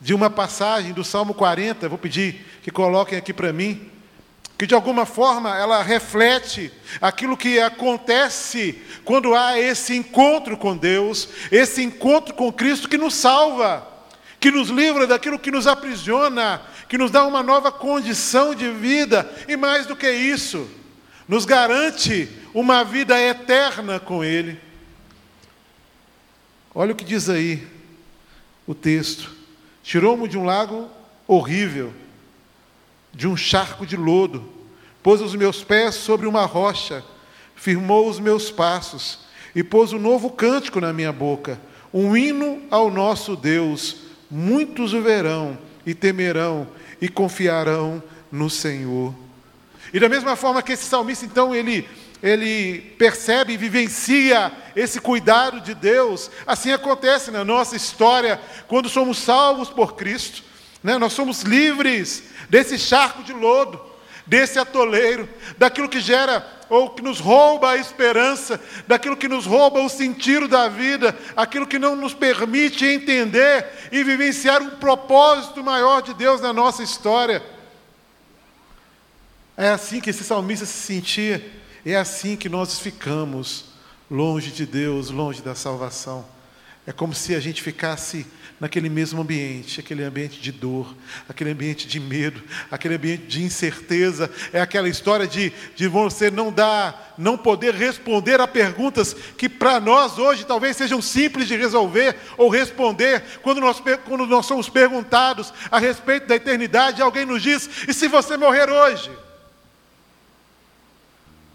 [0.00, 3.90] de uma passagem do Salmo 40, vou pedir que coloquem aqui para mim,
[4.62, 11.28] que de alguma forma ela reflete aquilo que acontece quando há esse encontro com Deus,
[11.50, 13.84] esse encontro com Cristo que nos salva,
[14.38, 19.28] que nos livra daquilo que nos aprisiona, que nos dá uma nova condição de vida.
[19.48, 20.70] E mais do que isso,
[21.26, 24.60] nos garante uma vida eterna com Ele.
[26.72, 27.66] Olha o que diz aí
[28.64, 29.28] o texto:
[29.82, 30.88] tirou-me de um lago
[31.26, 31.92] horrível,
[33.12, 34.44] de um charco de lodo,
[35.02, 37.04] pôs os meus pés sobre uma rocha,
[37.54, 39.20] firmou os meus passos
[39.54, 41.60] e pôs um novo cântico na minha boca,
[41.92, 43.96] um hino ao nosso Deus.
[44.30, 46.66] Muitos o verão e temerão
[47.00, 49.14] e confiarão no Senhor.
[49.92, 51.86] E da mesma forma que esse salmista, então, ele,
[52.22, 59.18] ele percebe e vivencia esse cuidado de Deus, assim acontece na nossa história, quando somos
[59.18, 60.42] salvos por Cristo,
[60.82, 60.98] né?
[60.98, 63.80] nós somos livres desse charco de lodo,
[64.26, 69.80] desse atoleiro, daquilo que gera ou que nos rouba a esperança, daquilo que nos rouba
[69.80, 76.00] o sentido da vida, aquilo que não nos permite entender e vivenciar um propósito maior
[76.00, 77.42] de Deus na nossa história.
[79.54, 81.46] É assim que esse salmista se sentia,
[81.84, 83.66] é assim que nós ficamos
[84.10, 86.31] longe de Deus, longe da salvação.
[86.86, 88.26] É como se a gente ficasse
[88.58, 90.96] naquele mesmo ambiente, aquele ambiente de dor,
[91.28, 92.40] aquele ambiente de medo,
[92.70, 94.30] aquele ambiente de incerteza.
[94.52, 99.80] É aquela história de, de você não dar, não poder responder a perguntas que para
[99.80, 103.22] nós hoje talvez sejam simples de resolver ou responder.
[103.42, 108.06] Quando nós, quando nós somos perguntados a respeito da eternidade, alguém nos diz: e se
[108.06, 109.10] você morrer hoje?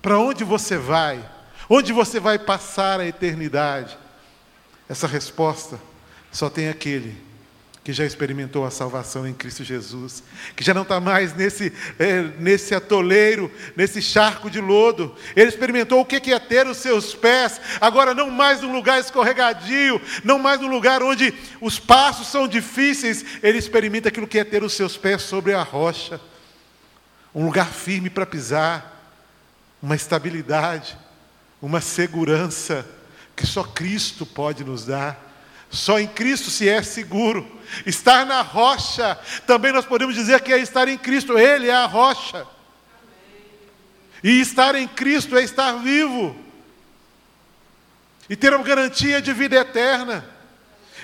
[0.02, 1.24] Para onde você vai?
[1.70, 3.98] Onde você vai passar a eternidade?
[4.90, 5.80] Essa resposta
[6.32, 7.28] só tem aquele
[7.88, 10.22] que já experimentou a salvação em Cristo Jesus,
[10.58, 15.16] que já não está mais nesse, é, nesse atoleiro, nesse charco de lodo.
[15.34, 20.02] Ele experimentou o que é ter os seus pés, agora não mais num lugar escorregadio,
[20.22, 23.24] não mais num lugar onde os passos são difíceis.
[23.42, 26.20] Ele experimenta aquilo que é ter os seus pés sobre a rocha,
[27.34, 29.16] um lugar firme para pisar,
[29.82, 30.98] uma estabilidade,
[31.62, 32.86] uma segurança
[33.38, 35.26] que só Cristo pode nos dar.
[35.70, 37.48] Só em Cristo se é seguro.
[37.86, 41.86] Estar na rocha, também nós podemos dizer que é estar em Cristo, Ele é a
[41.86, 42.48] rocha.
[44.24, 46.36] E estar em Cristo é estar vivo.
[48.28, 50.28] E ter uma garantia de vida eterna.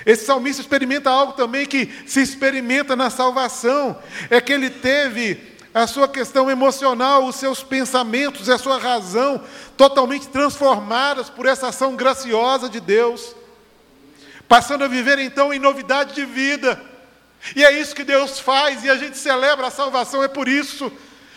[0.04, 5.86] Esse salmista experimenta algo também que se experimenta na salvação: é que ele teve a
[5.86, 9.42] sua questão emocional, os seus pensamentos, a sua razão
[9.76, 13.34] totalmente transformadas por essa ação graciosa de Deus
[14.48, 16.80] passando a viver então em novidade de vida.
[17.54, 20.90] E é isso que Deus faz, e a gente celebra a salvação, é por isso,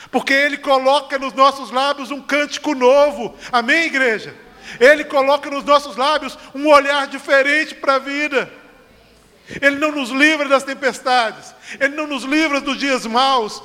[0.09, 4.35] porque Ele coloca nos nossos lábios um cântico novo, amém, igreja?
[4.79, 8.51] Ele coloca nos nossos lábios um olhar diferente para a vida.
[9.61, 13.61] Ele não nos livra das tempestades, Ele não nos livra dos dias maus,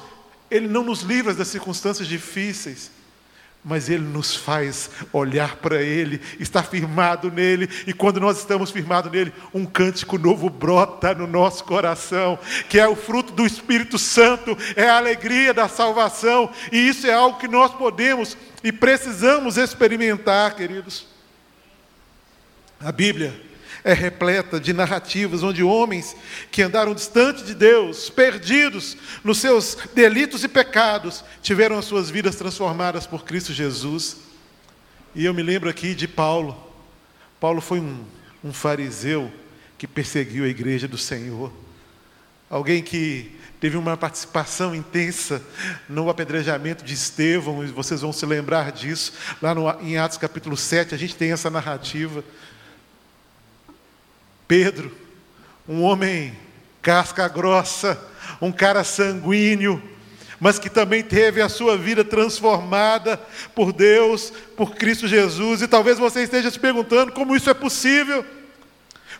[0.52, 2.90] Ele não nos livra das circunstâncias difíceis,
[3.64, 9.10] mas Ele nos faz olhar para Ele, estar firmado nele, e quando nós estamos firmados
[9.10, 12.38] nele, um cântico novo brota no nosso coração,
[12.68, 17.14] que é o fruto do Espírito Santo, é a alegria da salvação, e isso é
[17.14, 21.06] algo que nós podemos e precisamos experimentar, queridos.
[22.78, 23.51] A Bíblia
[23.84, 26.14] é repleta de narrativas onde homens
[26.50, 32.36] que andaram distante de Deus, perdidos nos seus delitos e pecados, tiveram as suas vidas
[32.36, 34.18] transformadas por Cristo Jesus.
[35.14, 36.56] E eu me lembro aqui de Paulo.
[37.40, 38.04] Paulo foi um,
[38.42, 39.32] um fariseu
[39.76, 41.52] que perseguiu a igreja do Senhor.
[42.48, 45.42] Alguém que teve uma participação intensa
[45.88, 49.12] no apedrejamento de Estevão, e vocês vão se lembrar disso.
[49.40, 52.22] Lá no, em Atos capítulo 7, a gente tem essa narrativa.
[54.52, 54.94] Pedro,
[55.66, 56.36] um homem
[56.82, 57.98] casca grossa,
[58.38, 59.82] um cara sanguíneo,
[60.38, 63.18] mas que também teve a sua vida transformada
[63.54, 65.62] por Deus, por Cristo Jesus.
[65.62, 68.26] E talvez você esteja se perguntando como isso é possível.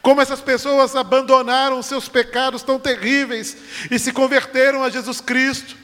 [0.03, 3.57] Como essas pessoas abandonaram seus pecados tão terríveis
[3.91, 5.74] e se converteram a Jesus Cristo.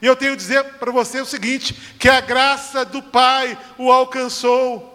[0.00, 3.92] E eu tenho a dizer para você o seguinte: que a graça do Pai o
[3.92, 4.87] alcançou.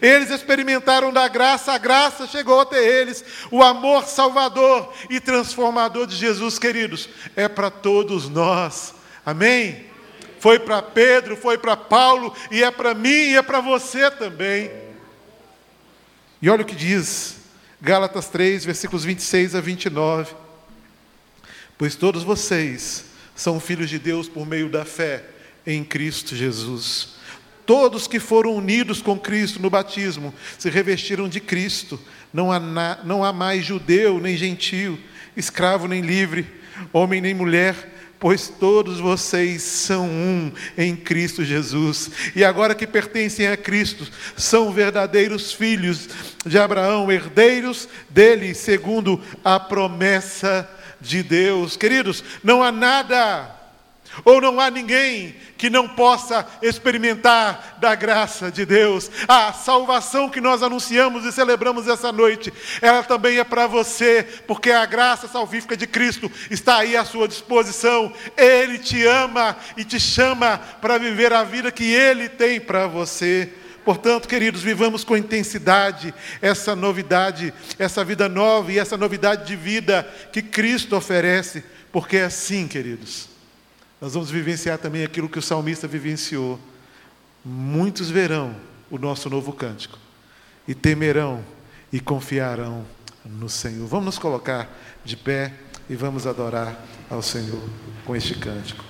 [0.00, 3.24] Eles experimentaram da graça, a graça chegou até eles.
[3.50, 8.94] O amor salvador e transformador de Jesus, queridos, é para todos nós.
[9.24, 9.86] Amém?
[10.38, 14.70] Foi para Pedro, foi para Paulo, e é para mim e é para você também.
[16.40, 17.36] E olha o que diz
[17.80, 20.34] Gálatas 3, versículos 26 a 29.
[21.78, 25.24] Pois todos vocês são filhos de Deus por meio da fé
[25.66, 27.15] em Cristo Jesus.
[27.66, 32.00] Todos que foram unidos com Cristo no batismo se revestiram de Cristo.
[32.32, 34.98] Não há, na, não há mais judeu nem gentio,
[35.36, 36.46] escravo nem livre,
[36.92, 37.74] homem nem mulher,
[38.20, 42.10] pois todos vocês são um em Cristo Jesus.
[42.36, 44.06] E agora que pertencem a Cristo,
[44.36, 46.08] são verdadeiros filhos
[46.44, 50.68] de Abraão, herdeiros dele, segundo a promessa
[51.00, 51.76] de Deus.
[51.76, 53.55] Queridos, não há nada
[54.24, 59.10] ou não há ninguém que não possa experimentar da graça de Deus.
[59.26, 64.70] A salvação que nós anunciamos e celebramos essa noite, ela também é para você, porque
[64.70, 68.12] a graça salvífica de Cristo está aí à sua disposição.
[68.36, 73.50] Ele te ama e te chama para viver a vida que Ele tem para você.
[73.84, 76.12] Portanto, queridos, vivamos com intensidade
[76.42, 80.02] essa novidade, essa vida nova e essa novidade de vida
[80.32, 81.62] que Cristo oferece,
[81.92, 83.35] porque é assim, queridos
[84.00, 86.60] nós vamos vivenciar também aquilo que o salmista vivenciou.
[87.44, 88.54] Muitos verão
[88.90, 89.98] o nosso novo cântico
[90.66, 91.44] e temerão
[91.92, 92.84] e confiarão
[93.24, 93.86] no Senhor.
[93.86, 94.68] Vamos nos colocar
[95.04, 95.52] de pé
[95.88, 96.76] e vamos adorar
[97.08, 97.62] ao Senhor
[98.04, 98.84] com este cântico.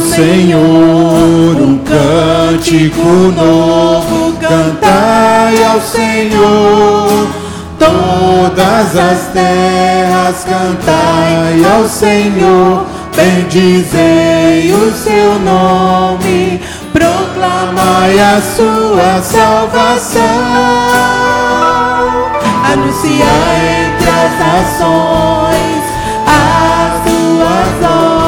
[0.00, 7.28] Ao Senhor um cântico novo, cantai ao Senhor.
[7.78, 20.22] Todas as terras cantai ao Senhor, bendizei o seu nome, proclamai a sua salvação,
[22.72, 25.80] anunciai entre as nações
[26.26, 28.19] as suas obras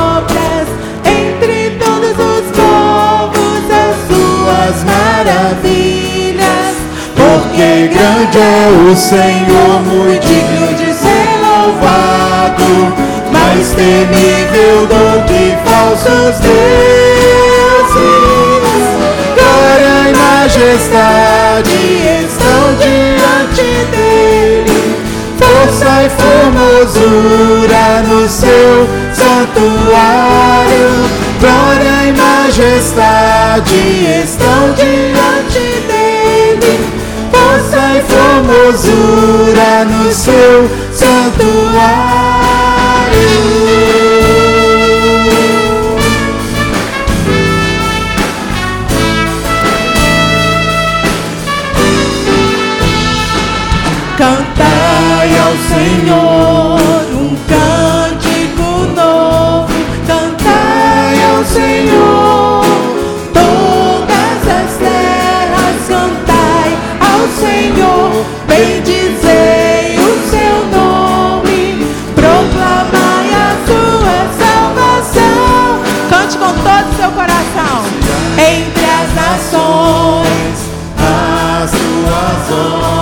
[4.85, 6.77] maravilhas,
[7.15, 12.71] porque grande é o Senhor, muito digno de ser louvado,
[13.31, 16.73] mais temível do que falsos deuses.
[19.37, 21.79] Glória e majestade
[22.25, 24.79] estão diante dele,
[25.39, 30.53] força e formosura no seu santuário
[31.43, 33.75] glória e majestade
[34.23, 36.75] estão diante dele,
[37.33, 42.23] força e formosura no seu santuário.
[54.17, 56.82] Cantai ao Senhor
[67.43, 71.85] Senhor, bendizei o seu nome,
[72.15, 75.83] proclamai a sua salvação.
[76.09, 77.83] Cante com todo o seu coração,
[78.39, 83.02] entre as nações, as suas obras.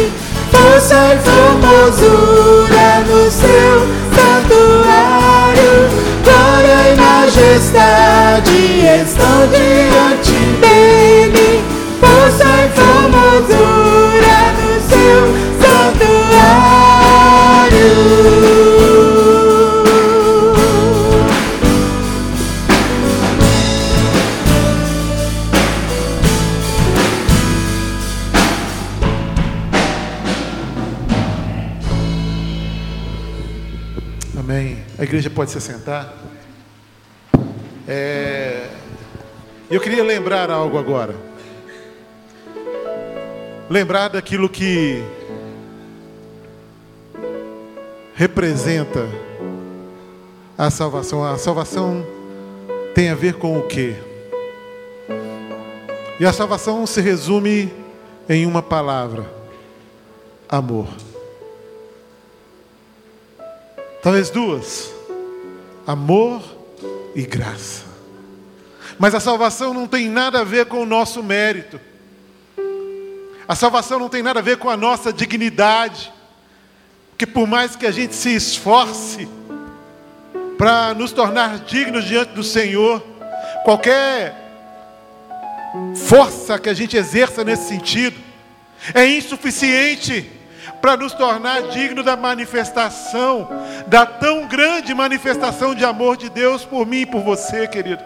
[0.91, 5.73] E formosura no seu santuário.
[6.21, 8.59] Glória e majestade
[9.01, 11.63] estão diante dele.
[35.41, 36.13] Pode se sentar.
[37.87, 38.69] É,
[39.71, 41.15] Eu queria lembrar algo agora.
[43.67, 45.03] Lembrar daquilo que
[48.13, 49.09] representa
[50.55, 51.23] a salvação.
[51.23, 52.05] A salvação
[52.93, 53.95] tem a ver com o quê?
[56.19, 57.73] E a salvação se resume
[58.29, 59.25] em uma palavra:
[60.47, 60.87] amor.
[64.03, 65.00] Talvez duas:
[65.85, 66.41] amor
[67.15, 67.85] e graça.
[68.97, 71.79] Mas a salvação não tem nada a ver com o nosso mérito.
[73.47, 76.11] A salvação não tem nada a ver com a nossa dignidade.
[77.11, 79.27] Porque por mais que a gente se esforce
[80.57, 83.03] para nos tornar dignos diante do Senhor,
[83.63, 84.35] qualquer
[85.95, 88.17] força que a gente exerça nesse sentido
[88.93, 90.29] é insuficiente
[90.81, 93.47] para nos tornar digno da manifestação,
[93.87, 98.03] da tão grande manifestação de amor de Deus por mim e por você, querido.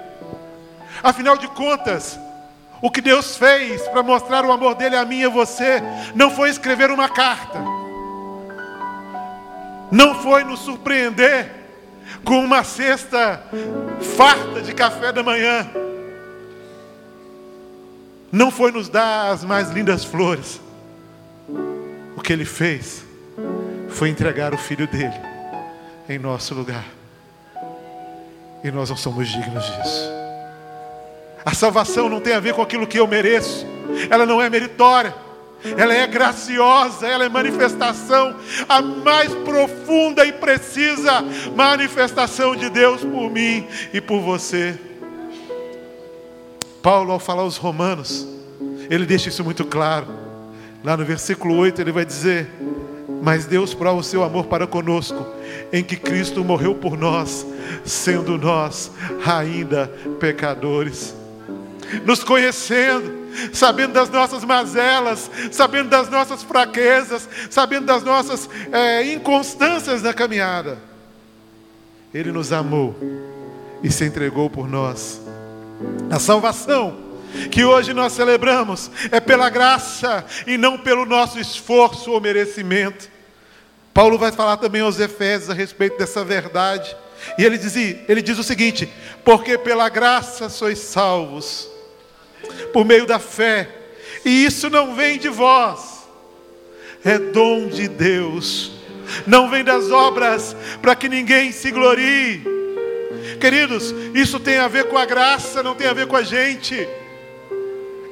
[1.02, 2.20] Afinal de contas,
[2.82, 5.82] o que Deus fez para mostrar o amor dele a mim e a você
[6.14, 7.60] não foi escrever uma carta,
[9.90, 11.50] não foi nos surpreender
[12.26, 13.42] com uma cesta
[14.18, 15.66] farta de café da manhã,
[18.32, 20.65] não foi nos dar as mais lindas flores.
[22.26, 23.06] Que ele fez
[23.88, 25.14] foi entregar o filho dele
[26.10, 26.84] em nosso lugar.
[28.64, 30.10] E nós não somos dignos disso.
[31.46, 33.64] A salvação não tem a ver com aquilo que eu mereço,
[34.10, 35.14] ela não é meritória,
[35.78, 38.36] ela é graciosa, ela é manifestação,
[38.68, 41.24] a mais profunda e precisa
[41.56, 44.76] manifestação de Deus por mim e por você.
[46.82, 48.28] Paulo, ao falar aos Romanos,
[48.90, 50.25] ele deixa isso muito claro.
[50.86, 52.48] Lá no versículo 8 ele vai dizer:
[53.24, 55.26] Mas Deus prova o seu amor para conosco,
[55.74, 57.44] em que Cristo morreu por nós,
[57.84, 58.92] sendo nós
[59.26, 59.88] ainda
[60.20, 61.16] pecadores.
[62.06, 63.12] Nos conhecendo,
[63.52, 70.78] sabendo das nossas mazelas, sabendo das nossas fraquezas, sabendo das nossas é, inconstâncias na caminhada.
[72.14, 72.96] Ele nos amou
[73.82, 75.20] e se entregou por nós.
[76.12, 77.05] A salvação
[77.52, 83.10] que hoje nós celebramos é pela graça e não pelo nosso esforço ou merecimento.
[83.94, 86.96] Paulo vai falar também aos Efésios a respeito dessa verdade.
[87.38, 88.90] E ele diz, ele diz o seguinte:
[89.24, 91.70] porque pela graça sois salvos,
[92.74, 93.70] por meio da fé,
[94.24, 96.06] e isso não vem de vós,
[97.04, 98.74] é dom de Deus,
[99.26, 102.44] não vem das obras, para que ninguém se glorie.
[103.40, 106.88] Queridos, isso tem a ver com a graça, não tem a ver com a gente.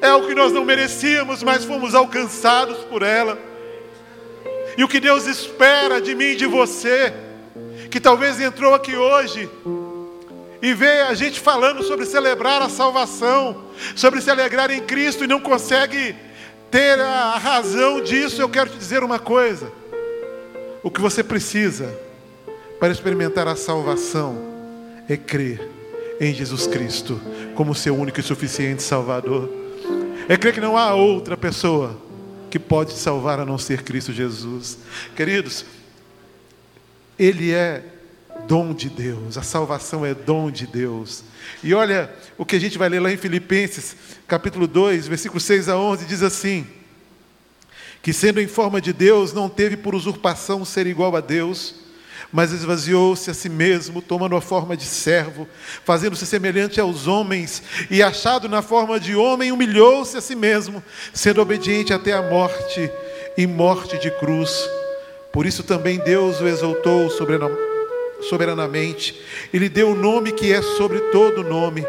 [0.03, 3.39] É o que nós não merecíamos, mas fomos alcançados por ela.
[4.77, 7.13] E o que Deus espera de mim e de você,
[7.89, 9.49] que talvez entrou aqui hoje
[10.61, 13.63] e vê a gente falando sobre celebrar a salvação,
[13.95, 16.13] sobre se alegrar em Cristo e não consegue
[16.69, 19.71] ter a razão disso, eu quero te dizer uma coisa:
[20.83, 21.97] o que você precisa
[22.77, 24.37] para experimentar a salvação
[25.07, 25.65] é crer
[26.19, 27.21] em Jesus Cristo
[27.55, 29.62] como seu único e suficiente Salvador.
[30.27, 31.99] É crer que não há outra pessoa
[32.49, 34.77] que pode salvar a não ser Cristo Jesus.
[35.15, 35.65] Queridos,
[37.17, 37.83] Ele é
[38.47, 41.23] dom de Deus, a salvação é dom de Deus.
[41.63, 43.95] E olha o que a gente vai ler lá em Filipenses,
[44.27, 46.65] capítulo 2, versículo 6 a 11, diz assim:
[48.01, 51.82] Que sendo em forma de Deus, não teve por usurpação ser igual a Deus,
[52.33, 55.47] mas esvaziou-se a si mesmo, tomando a forma de servo,
[55.85, 57.61] fazendo-se semelhante aos homens,
[57.91, 62.89] e achado na forma de homem, humilhou-se a si mesmo, sendo obediente até a morte
[63.37, 64.67] e morte de cruz.
[65.31, 67.07] Por isso também Deus o exaltou
[68.21, 69.21] soberanamente
[69.53, 71.85] e lhe deu o nome que é sobre todo nome,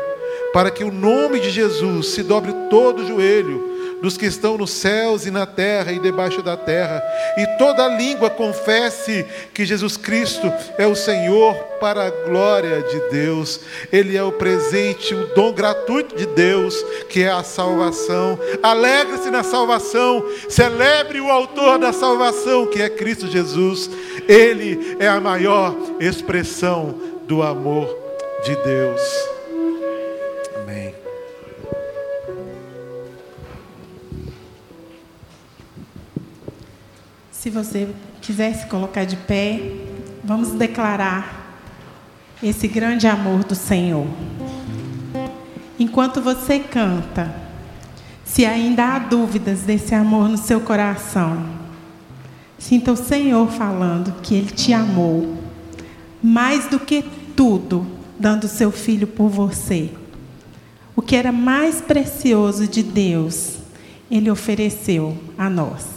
[0.52, 3.73] para que o nome de Jesus se dobre todo o joelho
[4.04, 7.02] dos que estão nos céus e na terra e debaixo da terra,
[7.38, 9.24] e toda língua confesse
[9.54, 13.60] que Jesus Cristo é o Senhor para a glória de Deus.
[13.90, 18.38] Ele é o presente, o dom gratuito de Deus, que é a salvação.
[18.62, 23.88] Alegre-se na salvação, celebre o autor da salvação, que é Cristo Jesus.
[24.28, 26.94] Ele é a maior expressão
[27.26, 27.88] do amor
[28.44, 29.33] de Deus.
[37.44, 37.86] Se você
[38.22, 39.60] quiser se colocar de pé,
[40.24, 41.60] vamos declarar
[42.42, 44.06] esse grande amor do Senhor.
[45.78, 47.36] Enquanto você canta,
[48.24, 51.44] se ainda há dúvidas desse amor no seu coração,
[52.58, 55.36] sinta o Senhor falando que Ele te amou
[56.22, 57.04] mais do que
[57.36, 57.86] tudo,
[58.18, 59.90] dando seu filho por você.
[60.96, 63.58] O que era mais precioso de Deus,
[64.10, 65.93] Ele ofereceu a nós.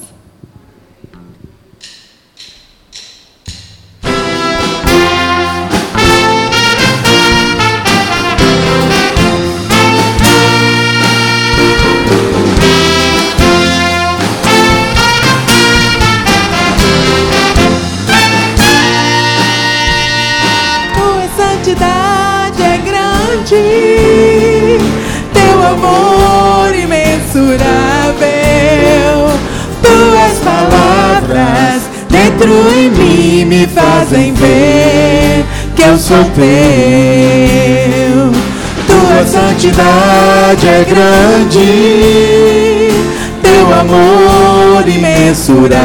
[32.50, 35.46] Em mim me fazem ver
[35.76, 36.48] que eu sou teu.
[38.88, 41.60] Tua santidade é grande,
[43.42, 45.78] teu amor imensurável.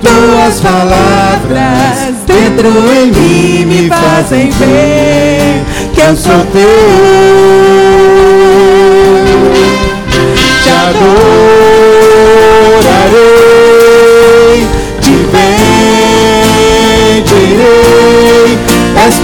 [0.00, 5.62] Tuas palavras dentro em mim me fazem ver
[5.94, 6.68] que eu sou teu.
[10.62, 11.61] Te adorarei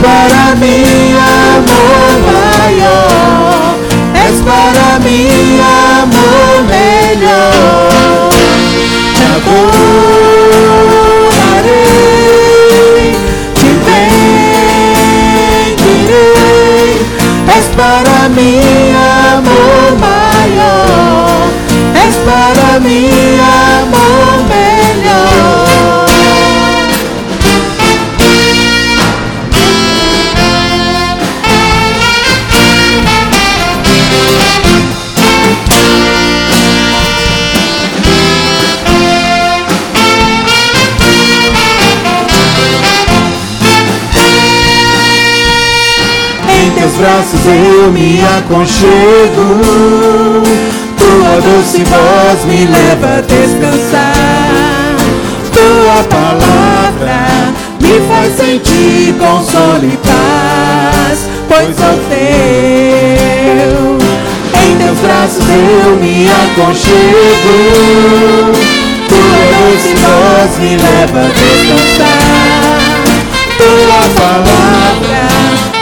[0.02, 3.78] para mim amor maior,
[4.14, 8.30] és para mim amor melhor.
[9.16, 9.86] Te adorarei,
[13.54, 13.70] te
[15.66, 16.26] bendirei,
[17.58, 18.94] és para mim
[19.34, 21.40] amor maior,
[22.06, 23.07] és para mim
[47.18, 49.46] braços eu me aconchego.
[50.96, 54.94] Tua doce voz me leva a descansar.
[55.52, 57.18] Tua palavra
[57.80, 62.28] me faz sentir consolo e paz, pois sou teu.
[64.62, 67.56] Em teus braços eu me aconchego.
[69.08, 72.68] Tua doce voz me leva a descansar.
[73.58, 75.17] Tua palavra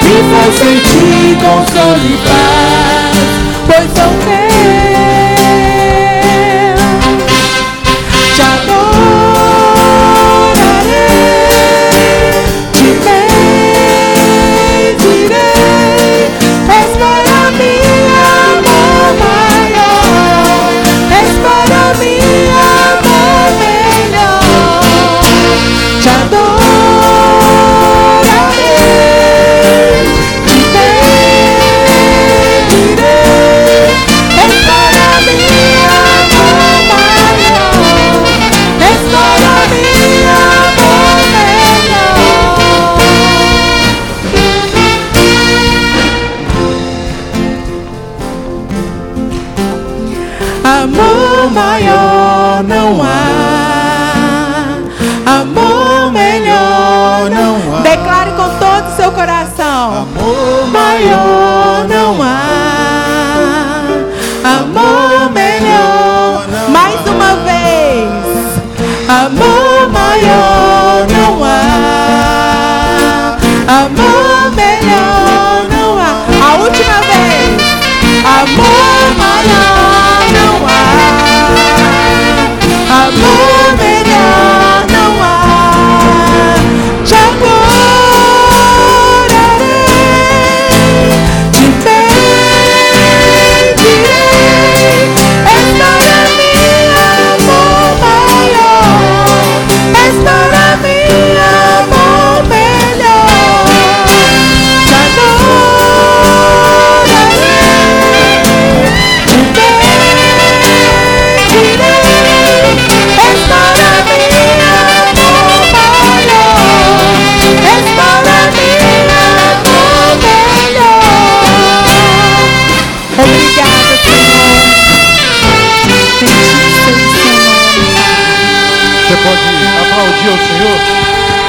[0.06, 3.16] me faz sentir consolo e paz,
[3.66, 4.45] pois sou teu.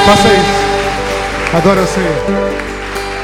[0.07, 1.53] Faça isso.
[1.53, 2.15] Adore ao Senhor.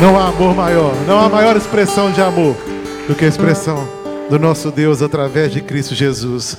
[0.01, 2.57] Não há amor maior, não há maior expressão de amor
[3.07, 3.87] do que a expressão
[4.29, 6.57] do nosso Deus através de Cristo Jesus.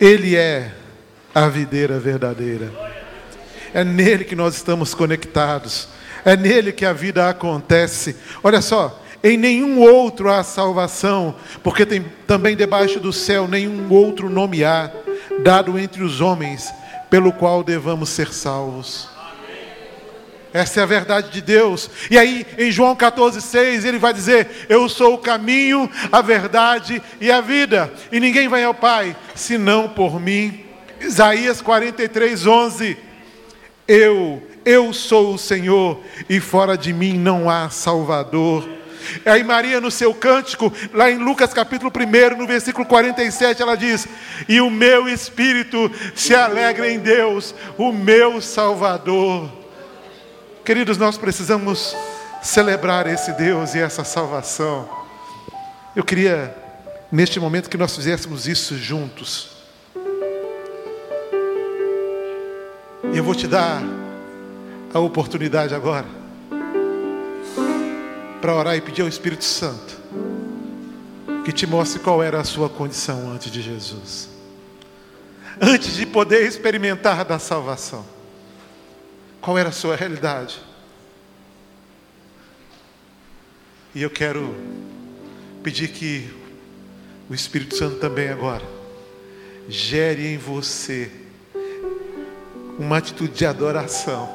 [0.00, 0.72] Ele é
[1.34, 2.72] a videira verdadeira.
[3.74, 5.86] É nele que nós estamos conectados.
[6.24, 8.16] É nele que a vida acontece.
[8.42, 14.30] Olha só, em nenhum outro há salvação, porque tem também debaixo do céu nenhum outro
[14.30, 14.90] nome há
[15.42, 16.72] dado entre os homens
[17.14, 19.08] pelo qual devamos ser salvos.
[20.52, 21.88] Essa é a verdade de Deus.
[22.10, 27.30] E aí, em João 14,6, ele vai dizer: Eu sou o caminho, a verdade e
[27.30, 27.94] a vida.
[28.10, 30.64] E ninguém vai ao Pai senão por mim.
[31.00, 32.96] Isaías 43:11.
[33.86, 38.68] Eu, eu sou o Senhor, e fora de mim não há Salvador.
[39.24, 44.06] Aí Maria, no seu cântico, lá em Lucas capítulo 1, no versículo 47, ela diz:
[44.48, 49.50] E o meu espírito se alegra em Deus, o meu Salvador.
[50.64, 51.94] Queridos, nós precisamos
[52.42, 54.88] celebrar esse Deus e essa salvação.
[55.94, 56.54] Eu queria,
[57.10, 59.50] neste momento, que nós fizéssemos isso juntos.
[63.12, 63.82] E eu vou te dar
[64.92, 66.23] a oportunidade agora
[68.44, 69.96] para orar e pedir ao Espírito Santo
[71.46, 74.28] que te mostre qual era a sua condição antes de Jesus.
[75.58, 78.04] Antes de poder experimentar da salvação.
[79.40, 80.60] Qual era a sua realidade?
[83.94, 84.54] E eu quero
[85.62, 86.30] pedir que
[87.30, 88.64] o Espírito Santo também agora
[89.70, 91.10] gere em você
[92.78, 94.28] uma atitude de adoração.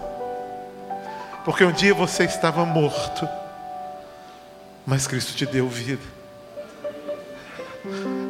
[1.45, 3.29] Porque um dia você estava morto,
[4.89, 6.01] mas Cristo te deu vida.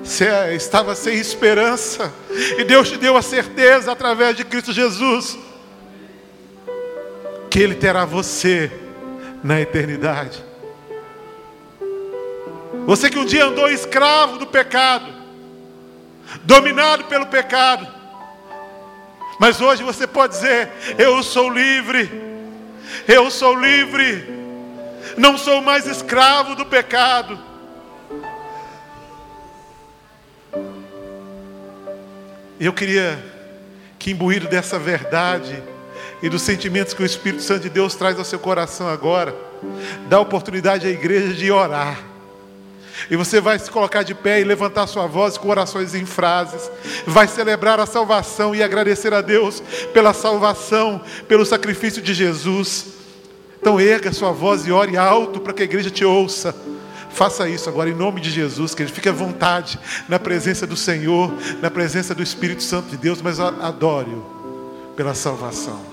[0.04, 2.14] Você estava sem esperança,
[2.58, 5.40] e Deus te deu a certeza através de Cristo Jesus
[7.50, 8.70] que Ele terá você
[9.42, 10.44] na eternidade.
[12.86, 15.14] Você que um dia andou escravo do pecado,
[16.44, 17.88] dominado pelo pecado,
[19.40, 22.12] mas hoje você pode dizer: Eu sou livre,
[23.08, 24.39] eu sou livre,
[25.20, 27.38] não sou mais escravo do pecado.
[32.58, 33.22] Eu queria
[34.00, 35.62] que, imbuído dessa verdade,
[36.22, 39.36] e dos sentimentos que o Espírito Santo de Deus traz ao seu coração agora,
[40.08, 42.00] dá oportunidade à igreja de orar.
[43.10, 46.70] E você vai se colocar de pé e levantar sua voz com orações em frases.
[47.06, 49.62] Vai celebrar a salvação e agradecer a Deus
[49.94, 52.99] pela salvação, pelo sacrifício de Jesus.
[53.62, 56.56] Então erga sua voz e ore alto para que a igreja te ouça.
[57.10, 60.78] Faça isso agora em nome de Jesus, que ele fique à vontade na presença do
[60.78, 64.24] Senhor, na presença do Espírito Santo de Deus, mas adore-o
[64.96, 65.89] pela salvação.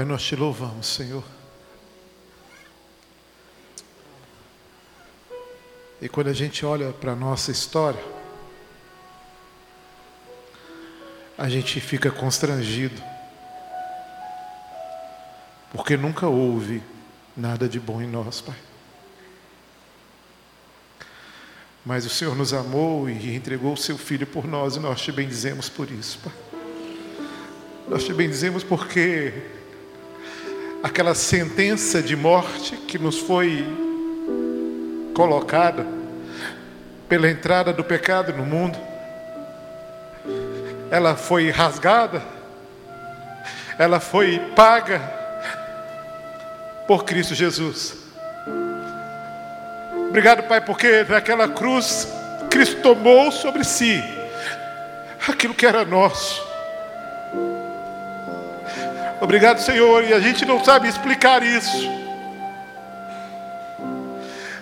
[0.00, 1.22] Pai, nós te louvamos, Senhor.
[6.00, 8.02] E quando a gente olha para a nossa história,
[11.36, 12.98] a gente fica constrangido,
[15.70, 16.82] porque nunca houve
[17.36, 18.56] nada de bom em nós, Pai.
[21.84, 25.12] Mas o Senhor nos amou e entregou o seu Filho por nós, e nós te
[25.12, 26.32] bendizemos por isso, Pai.
[27.86, 29.59] Nós te bendizemos porque
[30.82, 33.66] aquela sentença de morte que nos foi
[35.14, 35.86] colocada
[37.08, 38.78] pela entrada do pecado no mundo,
[40.90, 42.22] ela foi rasgada,
[43.78, 45.00] ela foi paga
[46.86, 47.96] por Cristo Jesus.
[50.08, 52.08] Obrigado, Pai, porque naquela cruz
[52.50, 54.02] Cristo tomou sobre si
[55.28, 56.49] aquilo que era nosso.
[59.20, 61.88] Obrigado, Senhor, e a gente não sabe explicar isso.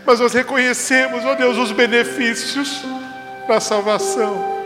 [0.04, 2.82] Mas nós reconhecemos, ó oh Deus, os benefícios
[3.46, 4.58] da salvação.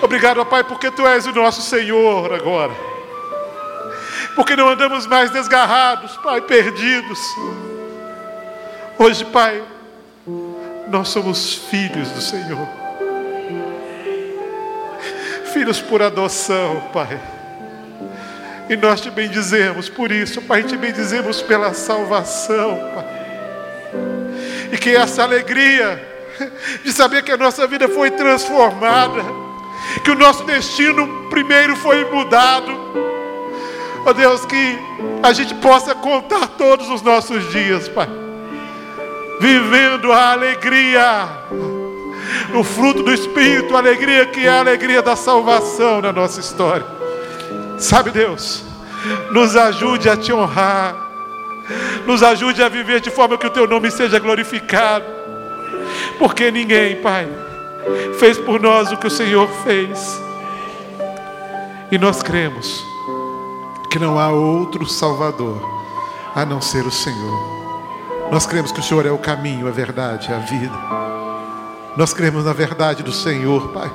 [0.00, 2.72] Obrigado, Pai, porque Tu és o nosso Senhor agora.
[4.36, 7.18] Porque não andamos mais desgarrados, Pai, perdidos.
[8.98, 9.62] Hoje, Pai,
[10.88, 12.68] nós somos filhos do Senhor.
[15.52, 17.33] Filhos por adoção, Pai.
[18.68, 23.04] E nós te bendizemos por isso, Pai, te bendizemos pela salvação, Pai.
[24.72, 26.02] E que essa alegria
[26.82, 29.22] de saber que a nossa vida foi transformada,
[30.02, 32.72] que o nosso destino primeiro foi mudado,
[34.04, 34.78] ó Deus, que
[35.22, 38.24] a gente possa contar todos os nossos dias, Pai
[39.40, 41.28] vivendo a alegria,
[42.54, 47.03] o fruto do Espírito, a alegria que é a alegria da salvação na nossa história.
[47.84, 48.64] Sabe, Deus,
[49.30, 50.96] nos ajude a te honrar,
[52.06, 55.04] nos ajude a viver de forma que o teu nome seja glorificado,
[56.18, 57.28] porque ninguém, Pai,
[58.18, 60.18] fez por nós o que o Senhor fez,
[61.92, 62.82] e nós cremos
[63.90, 65.62] que não há outro Salvador
[66.34, 67.38] a não ser o Senhor.
[68.32, 70.74] Nós cremos que o Senhor é o caminho, a verdade, a vida.
[71.98, 73.92] Nós cremos na verdade do Senhor, Pai.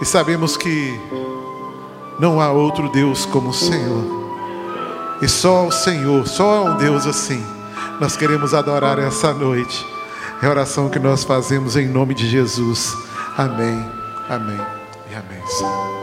[0.00, 1.00] E sabemos que
[2.18, 4.18] não há outro Deus como o Senhor.
[5.20, 7.44] E só o Senhor, só um Deus assim.
[8.00, 9.86] Nós queremos adorar essa noite.
[10.40, 12.96] É a oração que nós fazemos em nome de Jesus.
[13.36, 13.84] Amém,
[14.28, 14.60] amém
[15.10, 15.46] e amém.
[15.46, 15.97] Senhor.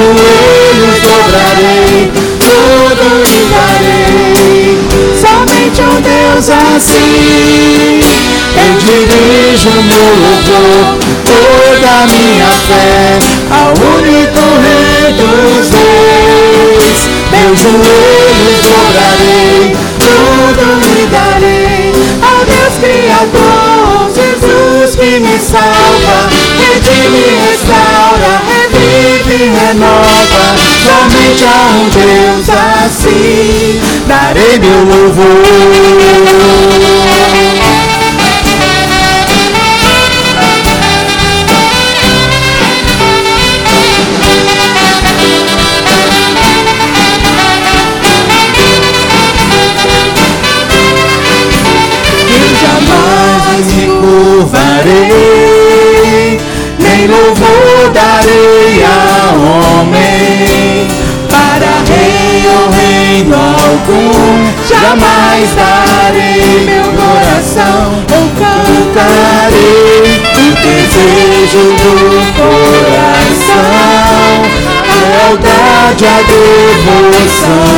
[0.00, 4.78] joelhos dobrarei, tudo lhe darei.
[5.20, 8.00] Somente um Deus assim,
[8.56, 13.18] eu dirijo meu louvor, toda a minha fé,
[13.50, 16.98] ao único Rei dos Reis.
[17.30, 21.92] Meus joelhos dobrarei, tudo lhe darei,
[22.22, 26.30] ao Deus Criador, Jesus que me salva,
[26.82, 27.99] que me restaura
[29.70, 30.56] renova.
[30.84, 32.48] Somente a um Deus
[32.84, 35.90] assim darei meu louvor.
[54.40, 55.08] curvarei,
[56.78, 58.69] nem louvor darei.
[64.80, 70.02] Jamais darei meu coração, ou cantarei
[70.34, 71.94] o desejo do
[72.36, 73.62] coração,
[74.88, 77.70] a lealdade, a devoção.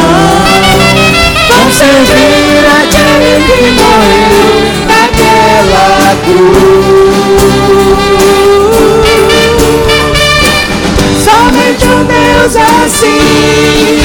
[1.72, 3.12] Servir a ti
[3.46, 4.50] que morreu
[4.86, 7.52] naquela cruz.
[11.24, 14.00] Somente um Deus assim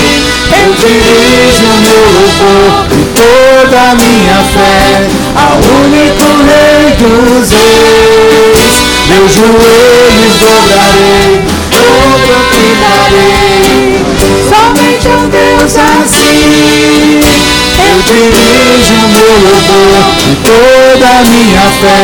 [0.51, 2.16] Eu dirijo meu
[3.67, 8.75] toda minha fé Ao único Rei dos Reis.
[9.09, 12.47] Meus joelhos dobrarei, todo
[12.81, 14.05] darei.
[14.47, 17.19] Somente um Deus assim.
[17.77, 22.01] Eu dirijo meu louvor e toda a minha fé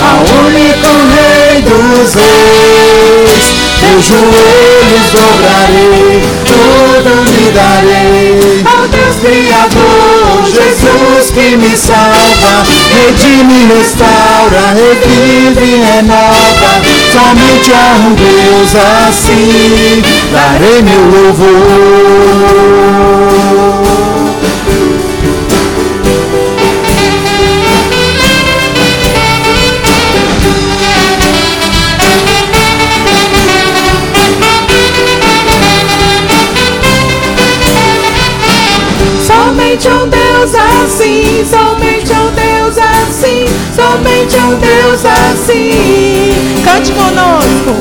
[0.00, 3.52] Ao único Rei dos Reis.
[3.82, 8.64] Meus joelhos dobrarei, tudo me darei.
[8.64, 10.21] Ao Deus Criador,
[10.52, 12.62] Jesus que me salva,
[12.94, 16.72] redime, restaura, revive renova.
[17.10, 18.74] Somente a um Deus
[19.08, 21.52] assim darei meu louvor.
[46.90, 47.76] Conosco.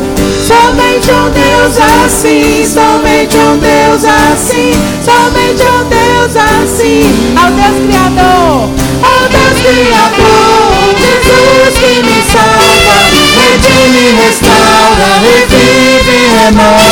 [0.45, 4.73] Somente um Deus assim, somente um Deus assim,
[5.03, 7.33] somente um Deus assim.
[7.35, 8.69] Ao Deus Criador,
[9.01, 10.61] ao Deus Criador,
[10.97, 12.95] Jesus que me salva,
[13.39, 16.91] redime, restaura, revive e renova.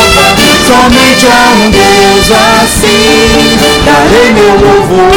[0.65, 3.39] Somente a um Deus assim
[3.85, 5.09] darei meu louvor.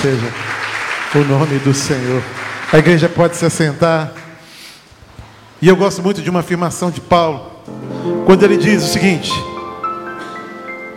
[0.00, 0.32] Seja
[1.16, 2.22] o nome do Senhor.
[2.72, 4.12] A igreja pode se assentar.
[5.60, 7.50] E eu gosto muito de uma afirmação de Paulo,
[8.24, 9.32] quando ele diz o seguinte: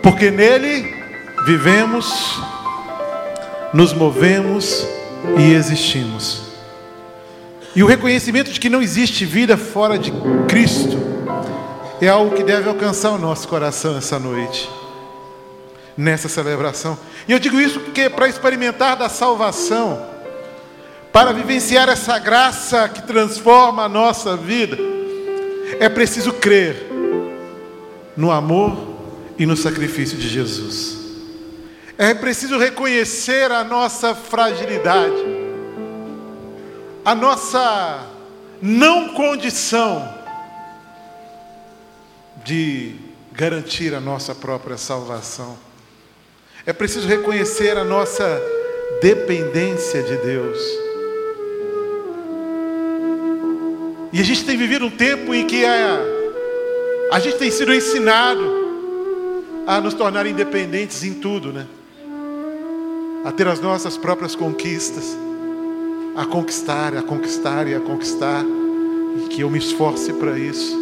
[0.04, 0.94] Porque nele
[1.48, 2.40] vivemos,
[3.74, 4.86] nos movemos
[5.40, 6.44] e existimos.
[7.76, 10.12] E o reconhecimento de que não existe vida fora de
[10.48, 11.00] Cristo
[12.00, 14.70] é algo que deve alcançar o nosso coração essa noite,
[15.98, 16.98] nessa celebração.
[17.28, 20.06] E eu digo isso porque para experimentar da salvação,
[21.12, 24.78] para vivenciar essa graça que transforma a nossa vida,
[25.80, 26.88] é preciso crer
[28.16, 28.92] no amor
[29.38, 30.98] e no sacrifício de Jesus.
[31.98, 35.24] É preciso reconhecer a nossa fragilidade,
[37.04, 38.08] a nossa
[38.62, 40.22] não condição
[42.44, 42.96] de
[43.32, 45.58] garantir a nossa própria salvação.
[46.64, 48.40] É preciso reconhecer a nossa
[49.02, 50.60] dependência de Deus.
[54.14, 56.00] E a gente tem vivido um tempo em que a,
[57.12, 58.44] a gente tem sido ensinado
[59.66, 61.66] a nos tornar independentes em tudo, né?
[63.26, 65.18] A ter as nossas próprias conquistas,
[66.16, 68.46] a conquistar, a conquistar e a conquistar,
[69.18, 70.78] e que eu me esforce para isso.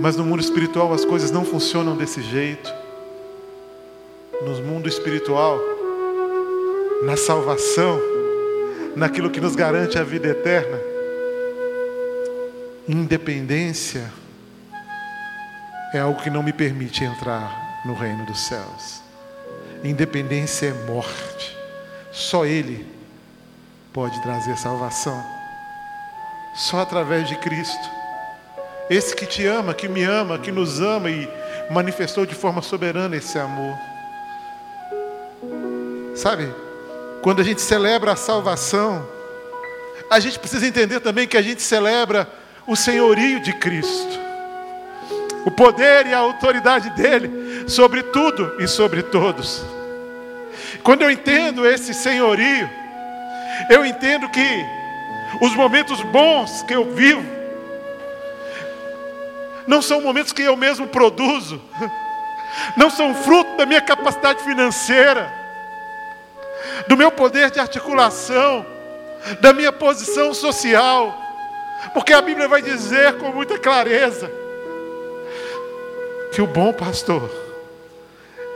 [0.00, 2.85] Mas no mundo espiritual as coisas não funcionam desse jeito.
[4.42, 5.58] No mundo espiritual,
[7.04, 8.00] na salvação,
[8.94, 10.78] naquilo que nos garante a vida eterna,
[12.88, 14.12] independência
[15.94, 19.02] é algo que não me permite entrar no reino dos céus.
[19.82, 21.56] Independência é morte.
[22.12, 22.86] Só Ele
[23.92, 25.22] pode trazer salvação.
[26.54, 27.90] Só através de Cristo.
[28.90, 31.28] Esse que te ama, que me ama, que nos ama e
[31.70, 33.76] manifestou de forma soberana esse amor.
[36.16, 36.50] Sabe,
[37.20, 39.06] quando a gente celebra a salvação,
[40.10, 42.26] a gente precisa entender também que a gente celebra
[42.66, 44.18] o senhorio de Cristo,
[45.44, 49.62] o poder e a autoridade dele sobre tudo e sobre todos.
[50.82, 52.70] Quando eu entendo esse senhorio,
[53.68, 54.64] eu entendo que
[55.42, 57.22] os momentos bons que eu vivo
[59.66, 61.60] não são momentos que eu mesmo produzo,
[62.74, 65.45] não são fruto da minha capacidade financeira,
[66.86, 68.64] do meu poder de articulação,
[69.40, 71.26] da minha posição social
[71.92, 74.30] porque a Bíblia vai dizer com muita clareza
[76.32, 77.30] que o bom pastor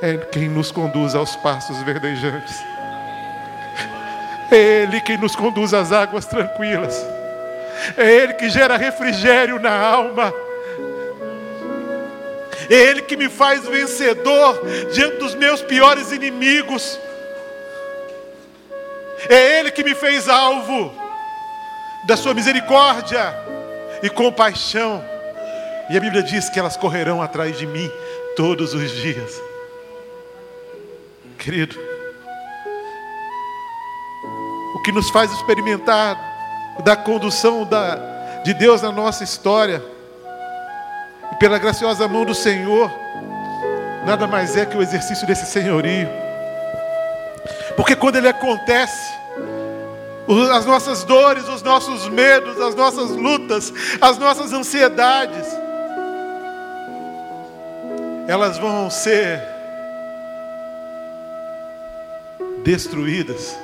[0.03, 2.57] é quem nos conduz aos pastos verdejantes.
[4.51, 7.07] É Ele quem nos conduz às águas tranquilas.
[7.97, 10.33] É Ele que gera refrigério na alma.
[12.69, 14.61] É Ele que me faz vencedor
[14.93, 16.99] diante dos meus piores inimigos.
[19.29, 20.93] É Ele que me fez alvo
[22.07, 23.35] da Sua misericórdia
[24.03, 25.05] e compaixão.
[25.89, 27.91] E a Bíblia diz que elas correrão atrás de mim
[28.37, 29.43] todos os dias.
[31.39, 31.77] Querido,
[34.75, 36.17] o que nos faz experimentar
[36.85, 37.97] da condução da,
[38.45, 39.83] de Deus na nossa história,
[41.33, 42.91] e pela graciosa mão do Senhor,
[44.05, 46.09] nada mais é que o exercício desse senhorio.
[47.77, 49.13] Porque quando ele acontece,
[50.53, 55.47] as nossas dores, os nossos medos, as nossas lutas, as nossas ansiedades,
[58.29, 59.43] elas vão ser
[62.63, 63.57] destruídas,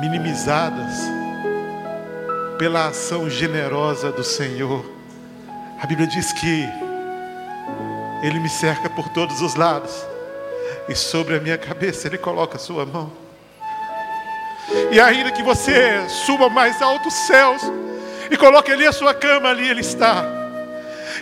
[0.00, 0.94] minimizadas
[2.58, 4.84] pela ação generosa do Senhor.
[5.80, 6.68] A Bíblia diz que
[8.22, 9.92] Ele me cerca por todos os lados,
[10.88, 13.12] e sobre a minha cabeça Ele coloca a sua mão.
[14.90, 17.62] E ainda que você suba mais altos céus
[18.30, 20.24] e coloque ali a sua cama, ali Ele está.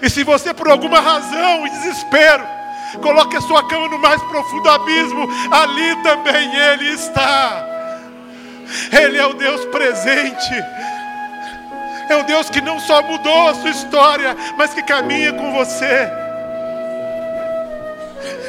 [0.03, 2.61] E se você por alguma razão e desespero
[2.99, 7.67] Coloque a sua cama no mais profundo abismo, ali também Ele está.
[8.93, 10.55] Ele é o Deus presente.
[12.09, 16.11] É o Deus que não só mudou a sua história, mas que caminha com você.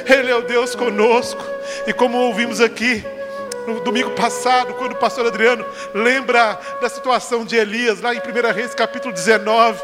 [0.06, 1.44] Ele é o Deus conosco.
[1.88, 3.04] E como ouvimos aqui
[3.68, 8.54] no domingo passado, quando o pastor Adriano lembra da situação de Elias, lá em 1
[8.54, 9.80] Reis capítulo 19.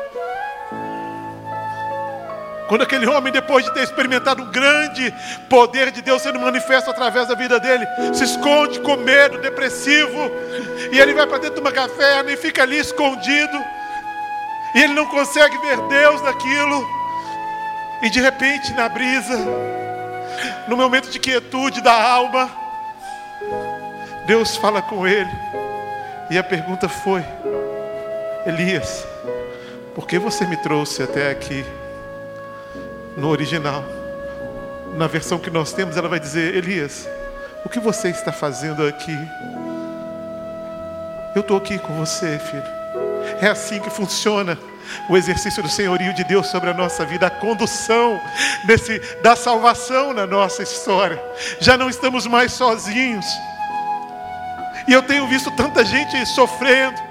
[2.67, 5.13] Quando aquele homem, depois de ter experimentado um grande
[5.49, 10.29] poder de Deus sendo manifesto através da vida dele, se esconde com medo, depressivo,
[10.91, 13.63] e ele vai para dentro de uma caverna e fica ali escondido,
[14.75, 16.85] e ele não consegue ver Deus naquilo,
[18.03, 19.37] e de repente, na brisa,
[20.67, 22.49] no momento de quietude da alma,
[24.25, 25.31] Deus fala com ele,
[26.29, 27.23] e a pergunta foi:
[28.45, 29.05] Elias,
[29.95, 31.65] por que você me trouxe até aqui?
[33.17, 33.83] no original.
[34.95, 37.09] Na versão que nós temos, ela vai dizer: Elias,
[37.65, 39.17] o que você está fazendo aqui?
[41.35, 42.77] Eu estou aqui com você, filho.
[43.41, 44.57] É assim que funciona
[45.09, 48.19] o exercício do senhorio de Deus sobre a nossa vida, a condução
[48.65, 51.21] desse, da salvação na nossa história.
[51.59, 53.25] Já não estamos mais sozinhos.
[54.87, 57.01] E eu tenho visto tanta gente sofrendo,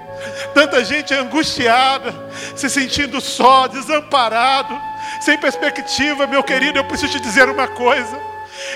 [0.55, 2.15] tanta gente angustiada,
[2.55, 4.77] se sentindo só, desamparado
[5.21, 8.19] sem perspectiva, meu querido, eu preciso te dizer uma coisa.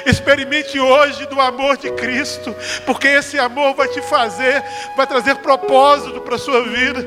[0.05, 2.55] Experimente hoje do amor de Cristo,
[2.85, 4.62] porque esse amor vai te fazer,
[4.97, 7.02] vai trazer propósito para a sua vida,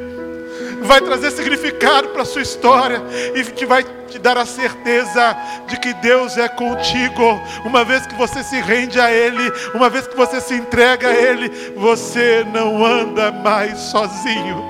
[0.84, 3.02] vai trazer significado para a sua história
[3.36, 5.36] e que vai te dar a certeza
[5.68, 7.42] de que Deus é contigo.
[7.66, 11.14] Uma vez que você se rende a Ele, uma vez que você se entrega a
[11.14, 14.64] Ele, você não anda mais sozinho.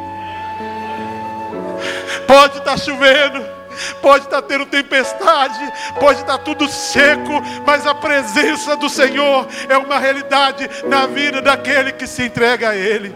[2.28, 3.54] Pode estar chovendo,
[4.02, 5.60] Pode estar tendo tempestade,
[6.00, 11.92] pode estar tudo seco, mas a presença do Senhor é uma realidade na vida daquele
[11.92, 13.16] que se entrega a Ele.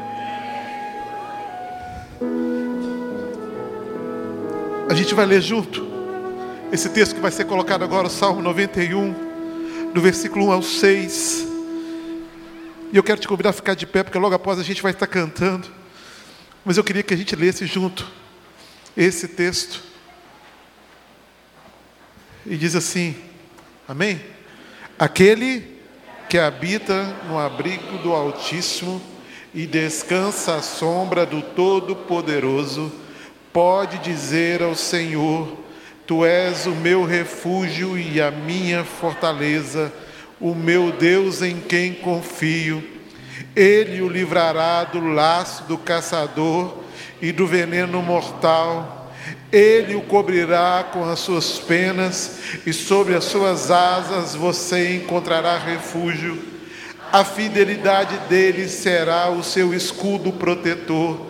[5.07, 5.87] Gente vai ler junto
[6.69, 11.47] esse texto que vai ser colocado agora, o Salmo 91, do versículo 1 ao 6.
[12.91, 14.91] E eu quero te convidar a ficar de pé, porque logo após a gente vai
[14.91, 15.65] estar cantando.
[16.65, 18.05] Mas eu queria que a gente lesse junto
[18.97, 19.81] esse texto.
[22.45, 23.15] E diz assim:
[23.87, 24.19] Amém?
[24.99, 25.79] Aquele
[26.27, 29.01] que habita no abrigo do Altíssimo
[29.53, 32.91] e descansa à sombra do Todo-Poderoso,
[33.57, 35.57] pode dizer ao Senhor:
[36.05, 39.91] Tu és o meu refúgio e a minha fortaleza,
[40.39, 42.87] o meu Deus em quem confio.
[43.55, 46.83] Ele o livrará do laço do caçador
[47.19, 49.11] e do veneno mortal.
[49.51, 56.37] Ele o cobrirá com as suas penas, e sobre as suas asas você encontrará refúgio.
[57.11, 61.26] A fidelidade dele será o seu escudo protetor.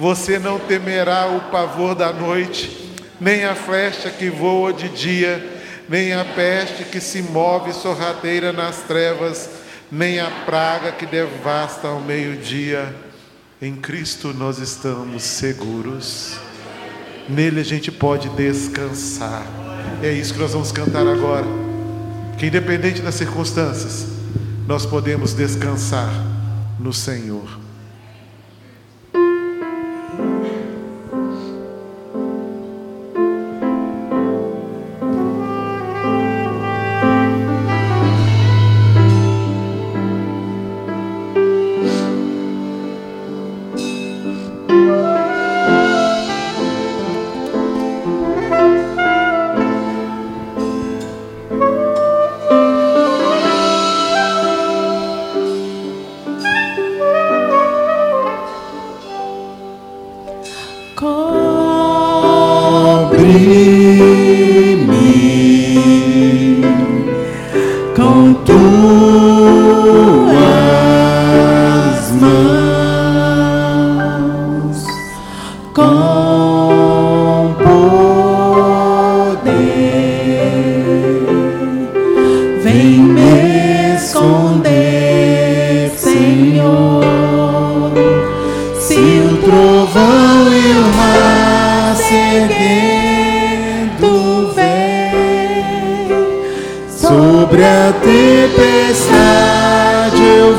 [0.00, 2.90] Você não temerá o pavor da noite,
[3.20, 5.60] nem a flecha que voa de dia,
[5.90, 9.50] nem a peste que se move sorrateira nas trevas,
[9.92, 12.96] nem a praga que devasta ao meio-dia.
[13.60, 16.38] Em Cristo nós estamos seguros.
[17.28, 19.46] Nele a gente pode descansar.
[20.02, 21.44] É isso que nós vamos cantar agora.
[22.38, 24.06] Que independente das circunstâncias,
[24.66, 26.08] nós podemos descansar
[26.78, 27.59] no Senhor.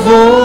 [0.04, 0.41] louvor.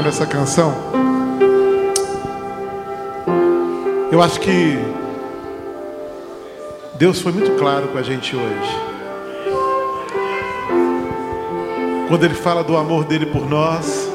[0.00, 0.74] tocando essa canção,
[4.10, 4.78] eu acho que
[6.94, 8.80] Deus foi muito claro com a gente hoje.
[12.08, 14.10] Quando Ele fala do amor dele por nós,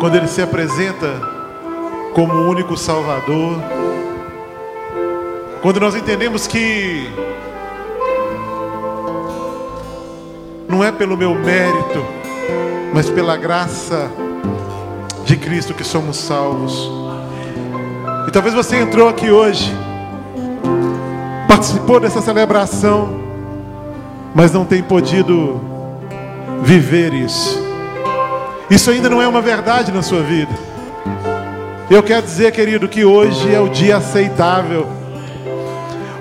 [0.00, 1.14] quando Ele se apresenta
[2.12, 3.62] como o único Salvador,
[5.62, 7.08] quando nós entendemos que
[10.68, 12.17] não é pelo meu mérito,
[12.92, 14.10] mas pela graça
[15.24, 16.90] de Cristo que somos salvos.
[18.26, 19.74] E talvez você entrou aqui hoje,
[21.46, 23.20] participou dessa celebração,
[24.34, 25.60] mas não tem podido
[26.62, 27.62] viver isso.
[28.70, 30.52] Isso ainda não é uma verdade na sua vida.
[31.90, 34.86] Eu quero dizer, querido, que hoje é o dia aceitável.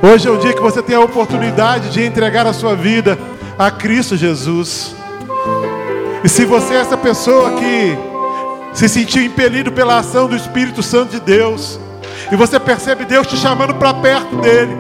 [0.02, 3.18] Hoje é o dia que você tem a oportunidade de entregar a sua vida
[3.60, 4.97] a Cristo Jesus.
[6.28, 7.98] E se você é essa pessoa que
[8.74, 11.80] se sentiu impelido pela ação do Espírito Santo de Deus,
[12.30, 14.76] e você percebe Deus te chamando para perto dele,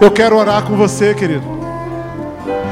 [0.00, 1.44] eu quero orar com você, querido.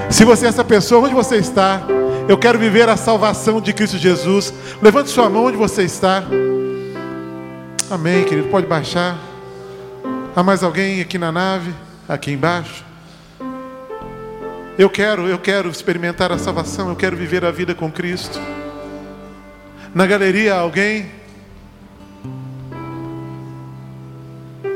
[0.08, 1.82] Se você é essa pessoa, onde você está?
[2.26, 4.50] Eu quero viver a salvação de Cristo Jesus.
[4.80, 6.24] Levante sua mão onde você está.
[7.90, 8.48] Amém, querido.
[8.48, 9.18] Pode baixar.
[10.34, 11.74] Há mais alguém aqui na nave?
[12.08, 12.85] Aqui embaixo?
[14.78, 18.38] Eu quero, eu quero experimentar a salvação, eu quero viver a vida com Cristo.
[19.94, 21.10] Na galeria, alguém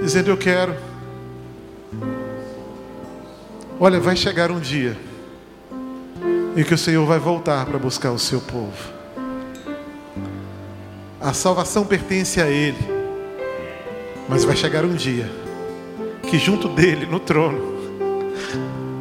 [0.01, 0.75] dizendo: Eu quero.
[3.79, 4.97] Olha, vai chegar um dia
[6.57, 8.93] em que o Senhor vai voltar para buscar o seu povo.
[11.21, 12.79] A salvação pertence a Ele,
[14.27, 15.31] mas vai chegar um dia
[16.31, 17.79] que, junto dele, no trono,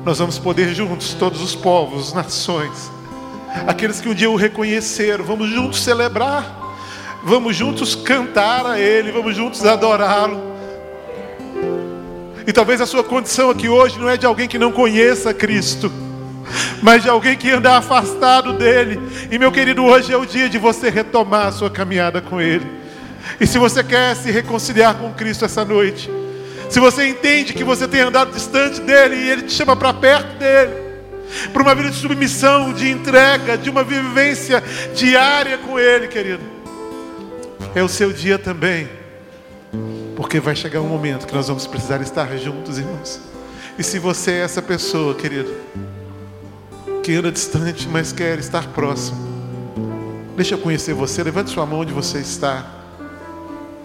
[0.05, 2.91] nós vamos poder juntos, todos os povos, nações,
[3.67, 6.75] aqueles que um dia o reconheceram, vamos juntos celebrar,
[7.23, 10.49] vamos juntos cantar a Ele, vamos juntos adorá-lo.
[12.47, 15.91] E talvez a sua condição aqui hoje não é de alguém que não conheça Cristo,
[16.81, 18.99] mas de alguém que anda afastado dele.
[19.29, 22.65] E meu querido, hoje é o dia de você retomar a sua caminhada com Ele.
[23.39, 26.09] E se você quer se reconciliar com Cristo essa noite,
[26.69, 30.37] se você entende que você tem andado distante dele e ele te chama para perto
[30.37, 30.71] dele,
[31.51, 34.63] para uma vida de submissão, de entrega, de uma vivência
[34.95, 36.43] diária com ele, querido,
[37.73, 38.87] é o seu dia também,
[40.15, 43.19] porque vai chegar um momento que nós vamos precisar estar juntos, irmãos.
[43.77, 45.51] E se você é essa pessoa, querido,
[47.03, 49.17] que anda distante, mas quer estar próximo,
[50.35, 52.78] deixa eu conhecer você, levante sua mão onde você está.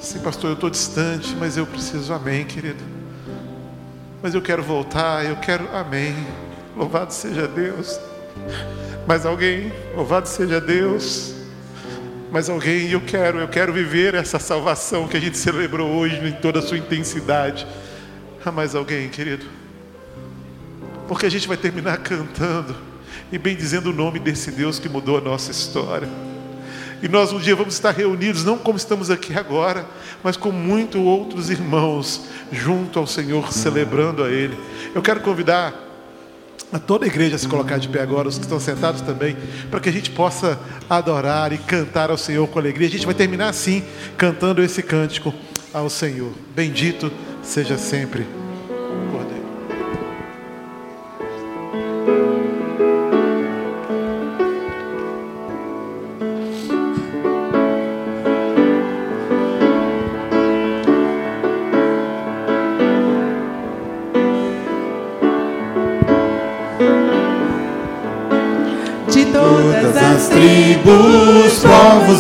[0.05, 2.85] Sim, pastor, eu estou distante, mas eu preciso, amém, querido.
[4.23, 6.15] Mas eu quero voltar, eu quero, amém.
[6.77, 7.99] Louvado seja Deus.
[9.09, 11.33] Mais alguém, louvado seja Deus.
[12.31, 16.33] Mais alguém, eu quero, eu quero viver essa salvação que a gente celebrou hoje em
[16.33, 17.67] toda a sua intensidade.
[18.45, 19.47] Ah, mais alguém, querido?
[21.09, 22.77] Porque a gente vai terminar cantando
[23.33, 26.34] e bem dizendo o nome desse Deus que mudou a nossa história.
[27.05, 29.85] E nós um dia vamos estar reunidos, não como estamos aqui agora,
[30.23, 34.59] mas com muitos outros irmãos, junto ao Senhor, celebrando a Ele.
[34.95, 35.75] Eu quero convidar
[36.73, 39.37] a toda a igreja a se colocar de pé agora, os que estão sentados também,
[39.71, 40.59] para que a gente possa
[40.89, 42.89] adorar e cantar ao Senhor com alegria.
[42.89, 43.85] A gente vai terminar assim,
[44.17, 45.35] cantando esse cântico
[45.75, 46.33] ao Senhor.
[46.57, 47.13] Bendito
[47.43, 48.27] seja sempre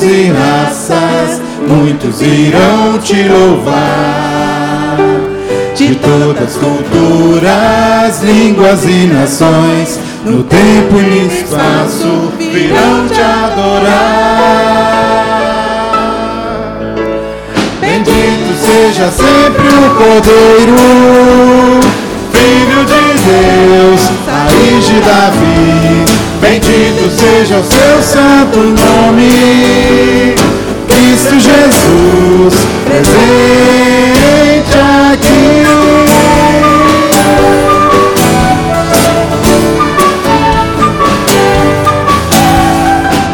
[0.02, 4.96] e raças, muitos irão te louvar.
[5.74, 14.54] De todas as culturas, línguas e nações, no tempo e no espaço virão te adorar.
[17.80, 20.76] Bendito seja sempre o Cordeiro,
[22.32, 26.03] Filho de Deus, raiz de Davi
[26.44, 30.34] Bendito seja o seu santo nome,
[30.86, 32.54] Cristo Jesus,
[32.84, 34.76] presente
[35.10, 35.64] aqui.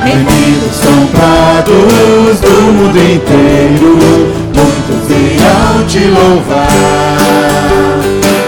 [0.05, 3.99] Remidos são prados do mundo inteiro,
[4.55, 7.41] muitos irão te louvar.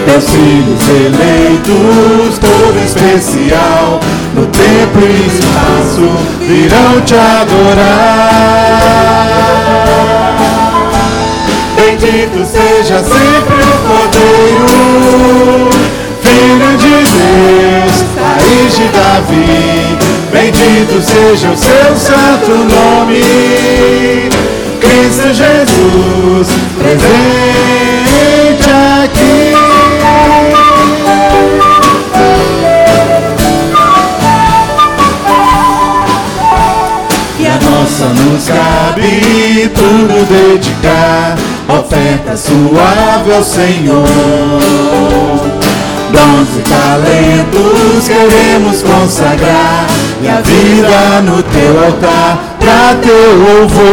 [0.05, 3.82] Teus filhos eleitos, povo especial,
[4.93, 6.07] tempo e espaço
[6.39, 8.43] virão te adorar.
[11.75, 15.69] Bendito seja sempre o Cordeiro,
[16.21, 19.97] Filho de Deus, raiz de Davi.
[20.31, 24.29] Bendito seja o seu santo nome,
[24.79, 26.47] Cristo Jesus,
[26.77, 27.92] presente
[40.25, 41.35] dedicar
[41.69, 44.07] oferta suave ao Senhor.
[46.11, 49.87] Dons e talentos queremos consagrar
[50.21, 53.83] e a vida no teu altar pra teu louvor.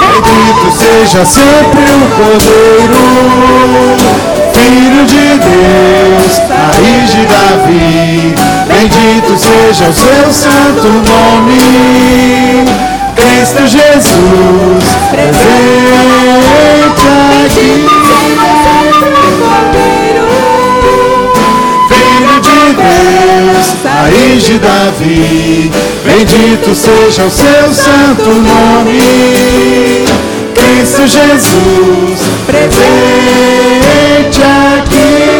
[0.00, 3.04] Bendito seja sempre o Cordeiro,
[4.52, 8.49] Filho de Deus, raiz de Davi.
[8.72, 12.64] Bendito seja o seu santo nome,
[13.16, 17.04] Cristo Jesus, presente
[17.44, 17.88] aqui.
[21.88, 25.72] Filho de Deus, raiz de Davi,
[26.04, 29.02] bendito seja o seu santo nome,
[30.54, 34.42] Cristo Jesus, presente
[34.78, 35.39] aqui.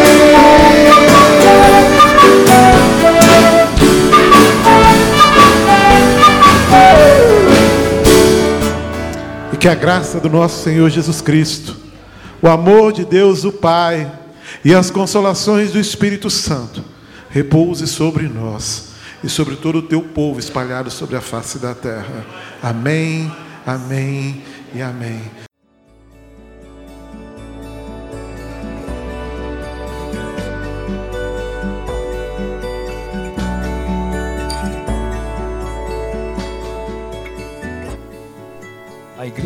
[9.61, 11.77] Que a graça do nosso Senhor Jesus Cristo,
[12.41, 14.11] o amor de Deus o Pai
[14.65, 16.83] e as consolações do Espírito Santo
[17.29, 18.87] repouse sobre nós
[19.23, 22.25] e sobre todo o teu povo espalhado sobre a face da terra.
[22.63, 23.31] Amém,
[23.63, 24.41] amém
[24.73, 25.50] e amém.